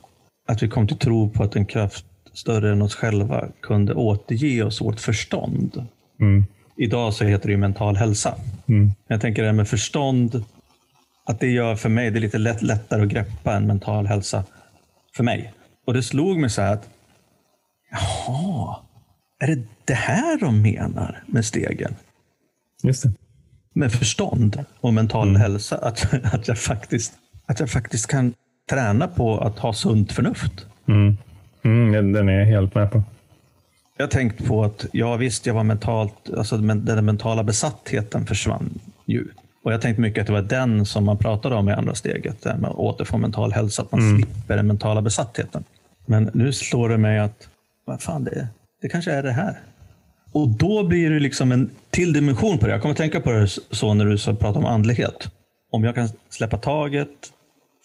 Att 0.47 0.63
vi 0.63 0.67
kom 0.67 0.87
till 0.87 0.97
tro 0.97 1.29
på 1.29 1.43
att 1.43 1.55
en 1.55 1.65
kraft 1.65 2.05
större 2.33 2.71
än 2.71 2.81
oss 2.81 2.95
själva 2.95 3.47
kunde 3.61 3.93
återge 3.93 4.63
oss 4.63 4.81
vårt 4.81 4.99
förstånd. 4.99 5.85
Mm. 6.19 6.45
Idag 6.77 7.13
så 7.13 7.23
heter 7.23 7.45
det 7.45 7.51
ju 7.51 7.57
mental 7.57 7.95
hälsa. 7.95 8.35
Mm. 8.67 8.91
Jag 9.07 9.21
tänker 9.21 9.41
det 9.41 9.47
här 9.47 9.53
med 9.53 9.67
förstånd 9.67 10.43
att 11.25 11.39
det 11.39 11.47
gör 11.47 11.75
för 11.75 11.89
mig, 11.89 12.11
det 12.11 12.19
är 12.19 12.21
lite 12.21 12.37
lätt, 12.37 12.61
lättare 12.61 13.01
att 13.01 13.07
greppa 13.07 13.53
en 13.53 13.67
mental 13.67 14.07
hälsa 14.07 14.43
för 15.15 15.23
mig. 15.23 15.53
Och 15.85 15.93
det 15.93 16.03
slog 16.03 16.37
mig 16.37 16.49
så 16.49 16.61
här 16.61 16.73
att, 16.73 16.89
jaha, 17.91 18.75
är 19.39 19.47
det 19.47 19.63
det 19.85 19.93
här 19.93 20.39
de 20.39 20.61
menar 20.61 21.23
med 21.27 21.45
stegen? 21.45 21.95
Just 22.83 23.03
det. 23.03 23.13
Med 23.73 23.91
förstånd 23.91 24.65
och 24.79 24.93
mental 24.93 25.27
mm. 25.27 25.41
hälsa. 25.41 25.77
Att, 25.77 26.13
att, 26.33 26.47
jag 26.47 26.57
faktiskt, 26.57 27.13
att 27.45 27.59
jag 27.59 27.69
faktiskt 27.69 28.07
kan 28.07 28.33
träna 28.69 29.07
på 29.07 29.37
att 29.37 29.59
ha 29.59 29.73
sunt 29.73 30.11
förnuft. 30.11 30.65
Mm. 30.87 31.17
Mm, 31.63 32.13
den 32.13 32.29
är 32.29 32.39
jag 32.39 32.45
helt 32.45 32.75
med 32.75 32.91
på. 32.91 33.03
Jag 33.97 34.05
har 34.05 34.11
tänkt 34.11 34.45
på 34.45 34.63
att, 34.63 34.85
ja 34.91 35.15
visst, 35.15 35.45
jag 35.45 35.53
var 35.53 35.63
mentalt, 35.63 36.29
alltså 36.37 36.57
den 36.57 37.05
mentala 37.05 37.43
besattheten 37.43 38.25
försvann 38.25 38.79
ju. 39.05 39.27
Och 39.63 39.73
jag 39.73 39.81
tänkte 39.81 40.01
mycket 40.01 40.21
att 40.21 40.27
det 40.27 40.33
var 40.33 40.41
den 40.41 40.85
som 40.85 41.05
man 41.05 41.17
pratade 41.17 41.55
om 41.55 41.69
i 41.69 41.71
andra 41.71 41.95
steget, 41.95 42.45
med 42.45 42.65
att 42.65 42.75
återfå 42.75 43.17
mental 43.17 43.51
hälsa, 43.51 43.81
att 43.81 43.91
man 43.91 44.01
mm. 44.01 44.15
slipper 44.17 44.55
den 44.55 44.67
mentala 44.67 45.01
besattheten. 45.01 45.63
Men 46.05 46.31
nu 46.33 46.53
slår 46.53 46.89
det 46.89 46.97
mig 46.97 47.19
att, 47.19 47.49
vad 47.87 48.01
fan, 48.01 48.23
det, 48.23 48.47
det 48.81 48.89
kanske 48.89 49.11
är 49.11 49.23
det 49.23 49.31
här. 49.31 49.59
Och 50.31 50.49
då 50.49 50.87
blir 50.87 51.09
det 51.09 51.19
liksom 51.19 51.51
en 51.51 51.69
till 51.89 52.13
dimension 52.13 52.57
på 52.57 52.65
det. 52.65 52.71
Jag 52.71 52.81
kommer 52.81 52.95
tänka 52.95 53.19
på 53.21 53.31
det 53.31 53.47
så 53.71 53.93
när 53.93 54.05
du 54.05 54.17
pratar 54.17 54.59
om 54.59 54.65
andlighet. 54.65 55.31
Om 55.71 55.83
jag 55.83 55.95
kan 55.95 56.09
släppa 56.29 56.57
taget 56.57 57.33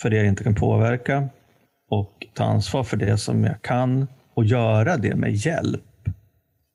för 0.02 0.10
det 0.10 0.16
jag 0.16 0.26
inte 0.26 0.44
kan 0.44 0.54
påverka 0.54 1.28
och 1.90 2.26
ta 2.34 2.44
ansvar 2.44 2.84
för 2.84 2.96
det 2.96 3.18
som 3.18 3.44
jag 3.44 3.62
kan 3.62 4.06
och 4.34 4.44
göra 4.44 4.96
det 4.96 5.14
med 5.14 5.32
hjälp 5.34 6.08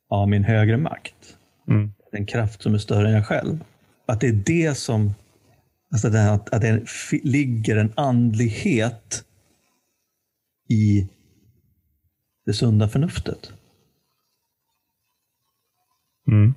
av 0.10 0.30
min 0.30 0.44
högre 0.44 0.78
makt. 0.78 1.38
Mm. 1.68 1.92
Den 2.12 2.26
kraft 2.26 2.62
som 2.62 2.74
är 2.74 2.78
större 2.78 3.08
än 3.08 3.14
jag 3.14 3.26
själv 3.26 3.60
att 4.08 4.22
det 4.22 4.28
är 4.28 4.42
det 4.46 4.78
som, 4.78 5.14
alltså 5.92 6.10
det 6.10 6.32
att, 6.32 6.54
att 6.54 6.62
det 6.62 6.84
ligger 7.24 7.78
en 7.78 7.94
andlighet 7.96 9.24
i 10.70 11.08
det 12.48 12.54
sunda 12.54 12.88
förnuftet. 12.88 13.54
Mm. 16.28 16.54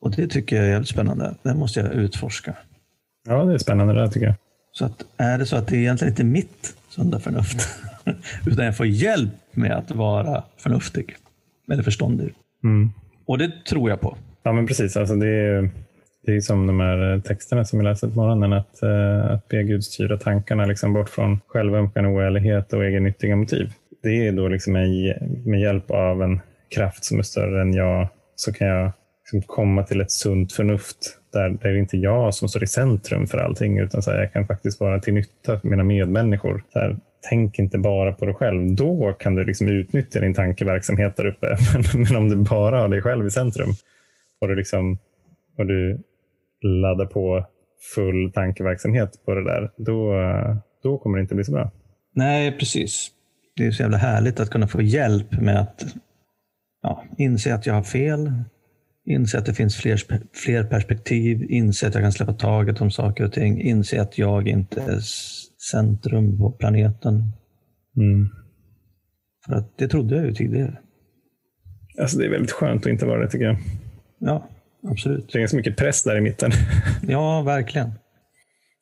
Och 0.00 0.10
det 0.10 0.28
tycker 0.28 0.56
jag 0.56 0.64
är 0.64 0.70
jävligt 0.70 0.88
spännande. 0.88 1.34
Det 1.42 1.54
måste 1.54 1.80
jag 1.80 1.92
utforska. 1.92 2.56
Ja, 3.28 3.44
det 3.44 3.54
är 3.54 3.58
spännande 3.58 3.94
det 3.94 4.10
tycker 4.10 4.26
jag. 4.26 4.34
Så 4.72 4.84
att, 4.84 5.06
är 5.16 5.38
det 5.38 5.46
så 5.46 5.56
att 5.56 5.66
det 5.66 5.76
är 5.76 5.80
egentligen 5.80 6.12
inte 6.12 6.24
mitt 6.24 6.76
sunda 6.88 7.20
förnuft, 7.20 7.68
utan 8.46 8.64
jag 8.64 8.76
får 8.76 8.86
hjälp 8.86 9.32
med 9.52 9.72
att 9.72 9.90
vara 9.90 10.44
förnuftig, 10.56 11.16
eller 11.72 11.82
förståndig. 11.82 12.34
Mm. 12.64 12.90
Och 13.26 13.38
det 13.38 13.64
tror 13.68 13.90
jag 13.90 14.00
på. 14.00 14.16
Ja, 14.42 14.52
men 14.52 14.66
precis. 14.66 14.96
Alltså 14.96 15.16
det, 15.16 15.28
är, 15.28 15.70
det 16.26 16.36
är 16.36 16.40
som 16.40 16.66
de 16.66 16.80
här 16.80 17.12
eh, 17.12 17.20
texterna 17.20 17.64
som 17.64 17.78
vi 17.78 17.84
läste 17.84 18.08
på 18.08 18.14
morgonen, 18.14 18.52
att, 18.52 18.82
eh, 18.82 19.30
att 19.30 19.48
be 19.48 19.62
Gud 19.62 19.84
styra 19.84 20.18
tankarna 20.18 20.66
liksom 20.66 20.92
bort 20.92 21.08
från 21.08 21.40
självömkan, 21.46 22.06
oärlighet 22.06 22.72
och 22.72 22.84
egennyttiga 22.84 23.36
motiv. 23.36 23.72
Det 24.02 24.26
är 24.26 24.32
då 24.32 24.48
liksom 24.48 24.72
med, 24.72 25.18
med 25.44 25.60
hjälp 25.60 25.90
av 25.90 26.22
en 26.22 26.40
kraft 26.74 27.04
som 27.04 27.18
är 27.18 27.22
större 27.22 27.62
än 27.62 27.72
jag, 27.72 28.08
så 28.36 28.52
kan 28.52 28.68
jag 28.68 28.92
liksom 29.24 29.42
komma 29.42 29.82
till 29.82 30.00
ett 30.00 30.10
sunt 30.10 30.52
förnuft 30.52 31.18
där, 31.32 31.48
där 31.48 31.72
det 31.72 31.78
inte 31.78 31.96
är 31.96 32.00
jag 32.00 32.34
som 32.34 32.48
står 32.48 32.62
i 32.62 32.66
centrum 32.66 33.26
för 33.26 33.38
allting, 33.38 33.78
utan 33.78 34.02
så 34.02 34.10
här, 34.10 34.18
jag 34.18 34.32
kan 34.32 34.46
faktiskt 34.46 34.80
vara 34.80 35.00
till 35.00 35.14
nytta 35.14 35.60
för 35.60 35.68
mina 35.68 35.84
medmänniskor. 35.84 36.62
Så 36.72 36.78
här, 36.78 36.96
tänk 37.28 37.58
inte 37.58 37.78
bara 37.78 38.12
på 38.12 38.24
dig 38.24 38.34
själv. 38.34 38.74
Då 38.74 39.12
kan 39.12 39.34
du 39.34 39.44
liksom 39.44 39.68
utnyttja 39.68 40.20
din 40.20 40.34
tankeverksamhet 40.34 41.16
där 41.16 41.26
uppe. 41.26 41.56
Men, 41.74 42.02
men 42.02 42.16
om 42.16 42.28
du 42.28 42.36
bara 42.36 42.80
har 42.80 42.88
dig 42.88 43.02
själv 43.02 43.26
i 43.26 43.30
centrum, 43.30 43.70
och 44.40 44.48
du, 44.48 44.54
liksom, 44.54 44.98
och 45.58 45.66
du 45.66 45.98
laddar 46.66 47.06
på 47.06 47.46
full 47.94 48.32
tankeverksamhet 48.32 49.24
på 49.24 49.34
det 49.34 49.44
där, 49.44 49.70
då, 49.76 50.14
då 50.82 50.98
kommer 50.98 51.18
det 51.18 51.22
inte 51.22 51.34
bli 51.34 51.44
så 51.44 51.52
bra. 51.52 51.70
Nej, 52.14 52.58
precis. 52.58 53.10
Det 53.56 53.66
är 53.66 53.70
så 53.70 53.82
jävla 53.82 53.96
härligt 53.96 54.40
att 54.40 54.50
kunna 54.50 54.68
få 54.68 54.82
hjälp 54.82 55.40
med 55.40 55.60
att 55.60 55.84
ja, 56.82 57.04
inse 57.18 57.54
att 57.54 57.66
jag 57.66 57.74
har 57.74 57.82
fel, 57.82 58.32
Inse 59.06 59.38
att 59.38 59.46
det 59.46 59.54
finns 59.54 59.76
fler, 59.76 60.00
fler 60.32 60.64
perspektiv, 60.64 61.46
inse 61.50 61.86
att 61.86 61.94
jag 61.94 62.02
kan 62.02 62.12
släppa 62.12 62.32
taget 62.32 62.80
om 62.80 62.90
saker 62.90 63.24
och 63.24 63.32
ting, 63.32 63.60
inse 63.60 64.02
att 64.02 64.18
jag 64.18 64.48
inte 64.48 64.80
är 64.80 65.00
centrum 65.70 66.38
på 66.38 66.52
planeten. 66.52 67.32
Mm. 67.96 68.28
För 69.46 69.54
att 69.54 69.78
det 69.78 69.88
trodde 69.88 70.16
jag 70.16 70.26
ju 70.26 70.34
tidigare. 70.34 70.78
Alltså 72.00 72.18
det 72.18 72.26
är 72.26 72.30
väldigt 72.30 72.50
skönt 72.50 72.86
att 72.86 72.92
inte 72.92 73.06
vara 73.06 73.22
det 73.22 73.30
tycker 73.30 73.44
jag. 73.44 73.56
Ja, 74.18 74.48
absolut. 74.90 75.32
Det 75.32 75.38
är 75.38 75.40
ganska 75.40 75.56
mycket 75.56 75.76
press 75.76 76.02
där 76.02 76.16
i 76.16 76.20
mitten. 76.20 76.50
Ja, 77.08 77.42
verkligen. 77.42 77.92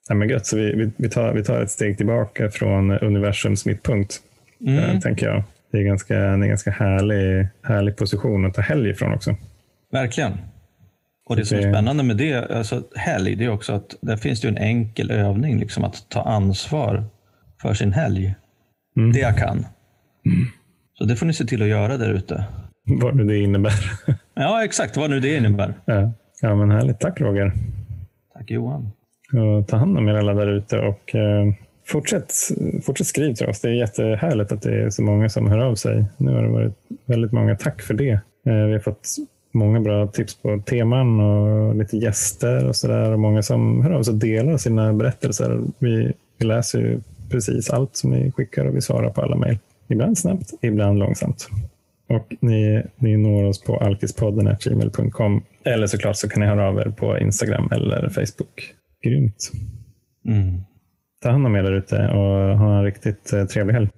Ja, 0.09 0.15
men 0.15 0.29
gött, 0.29 0.47
så 0.47 0.57
vi, 0.57 0.91
vi, 0.97 1.09
tar, 1.09 1.33
vi 1.33 1.45
tar 1.45 1.61
ett 1.63 1.71
steg 1.71 1.97
tillbaka 1.97 2.51
från 2.51 2.91
universums 2.91 3.67
mittpunkt, 3.67 4.21
Mm. 4.61 4.79
eh, 4.79 5.01
tänker 5.01 5.27
jag. 5.27 5.43
Det 5.73 5.79
är 5.79 5.83
ganska, 5.83 6.15
det 6.15 6.21
är 6.21 6.33
en 6.33 6.49
ganska 6.49 6.71
härlig, 6.71 7.49
härlig 7.63 7.97
position 7.97 8.47
att 8.47 8.55
ta 8.55 8.63
helg 8.63 8.91
ifrån 8.91 9.13
också. 9.13 9.37
Verkligen. 9.93 10.33
Och 11.27 11.37
det 11.37 11.45
som 11.45 11.59
är 11.59 11.73
spännande 11.73 12.03
med 12.03 12.17
det, 12.17 12.51
alltså 12.51 12.83
helg, 12.97 13.35
det 13.37 13.45
är 13.45 13.49
också 13.49 13.73
att 13.73 13.95
där 14.01 14.17
finns 14.17 14.41
det 14.41 14.49
en 14.49 14.59
enkel 14.59 15.11
övning, 15.11 15.59
liksom 15.59 15.85
att 15.85 16.09
ta 16.09 16.23
ansvar 16.23 17.05
för 17.63 17.75
sin 17.75 17.93
helg. 17.93 18.35
Mm. 18.97 19.13
Det 19.13 19.19
jag 19.21 19.39
kan. 19.39 19.67
Så 20.99 21.05
det 21.05 21.17
får 21.17 21.27
ni 21.27 21.33
se 21.33 21.45
till 21.45 21.63
att 21.63 21.69
göra 21.69 21.97
där 21.97 22.11
ute. 22.11 22.45
Vad 23.01 23.17
nu 23.17 23.25
det 23.25 23.39
innebär. 23.39 23.73
Ja, 24.35 24.65
exakt 24.65 24.97
vad 24.97 25.11
nu 25.11 25.21
det 25.21 25.37
innebär. 25.37 25.75
ja. 25.85 26.13
ja, 26.41 26.55
men 26.55 26.71
härligt. 26.71 27.01
Tack 27.01 27.21
Roger. 27.21 27.53
Tack 28.35 28.51
Johan. 28.51 28.91
Och 29.33 29.69
ta 29.69 29.77
hand 29.77 29.99
om 29.99 30.09
er 30.09 30.15
alla 30.15 30.35
där 30.35 30.47
ute 30.47 30.79
och 30.79 31.15
eh, 31.15 31.53
fortsätt, 31.87 32.33
fortsätt 32.83 33.07
skriv 33.07 33.35
till 33.35 33.47
oss. 33.47 33.61
Det 33.61 33.69
är 33.69 33.73
jättehärligt 33.73 34.53
att 34.53 34.63
det 34.63 34.83
är 34.83 34.91
så 34.91 35.03
många 35.03 35.29
som 35.29 35.47
hör 35.47 35.59
av 35.59 35.75
sig. 35.75 36.05
Nu 36.17 36.35
har 36.35 36.43
det 36.43 36.49
varit 36.49 36.75
väldigt 37.07 37.33
många. 37.33 37.57
Tack 37.57 37.83
för 37.83 37.95
det. 37.95 38.11
Eh, 38.47 38.65
vi 38.67 38.73
har 38.73 38.81
fått 38.81 39.09
många 39.53 39.81
bra 39.81 40.07
tips 40.07 40.35
på 40.43 40.63
teman 40.67 41.21
och 41.21 41.77
lite 41.77 41.97
gäster 41.97 42.69
och 42.69 42.77
sådär. 42.77 43.13
Och 43.13 43.21
många 43.21 43.43
som 43.43 43.83
hör 43.83 43.91
av 43.91 44.03
sig 44.03 44.13
och 44.13 44.19
delar 44.19 44.57
sina 44.57 44.93
berättelser. 44.93 45.61
Vi, 45.79 46.13
vi 46.39 46.47
läser 46.47 46.79
ju 46.79 47.01
precis 47.31 47.71
allt 47.71 47.97
som 47.97 48.11
ni 48.11 48.33
skickar 48.33 48.65
och 48.65 48.77
vi 48.77 48.81
svarar 48.81 49.11
på 49.11 49.23
alla 49.23 49.37
mejl. 49.37 49.59
Ibland 49.89 50.19
snabbt, 50.19 50.51
ibland 50.61 50.99
långsamt. 50.99 51.49
Och 52.09 52.35
ni, 52.41 52.83
ni 52.97 53.17
når 53.17 53.45
oss 53.45 53.63
på 53.63 53.77
alkispodden.gmail.com 53.77 55.43
eller 55.65 55.87
såklart 55.87 56.17
så 56.17 56.29
kan 56.29 56.41
ni 56.41 56.47
höra 56.47 56.69
av 56.69 56.79
er 56.79 56.91
på 56.91 57.19
Instagram 57.19 57.69
eller 57.73 58.09
Facebook. 58.09 58.75
Grymt. 59.05 59.51
Mm. 60.29 60.61
Ta 61.23 61.31
hand 61.31 61.47
om 61.47 61.57
er 61.57 61.63
där 61.63 61.73
ute 61.73 62.09
och 62.09 62.59
ha 62.59 62.79
en 62.79 62.85
riktigt 62.85 63.33
eh, 63.33 63.45
trevlig 63.45 63.75
helg. 63.75 63.89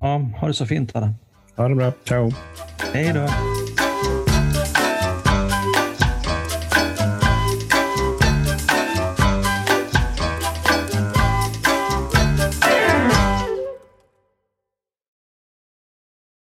Ja, 0.00 0.30
ha 0.40 0.46
det 0.46 0.54
så 0.54 0.66
fint 0.66 0.96
alla. 0.96 1.14
Ha 1.56 1.68
det 1.68 1.74
bra. 1.74 1.92
Ciao. 2.04 2.30
Hej 2.94 3.12
då. 3.14 3.28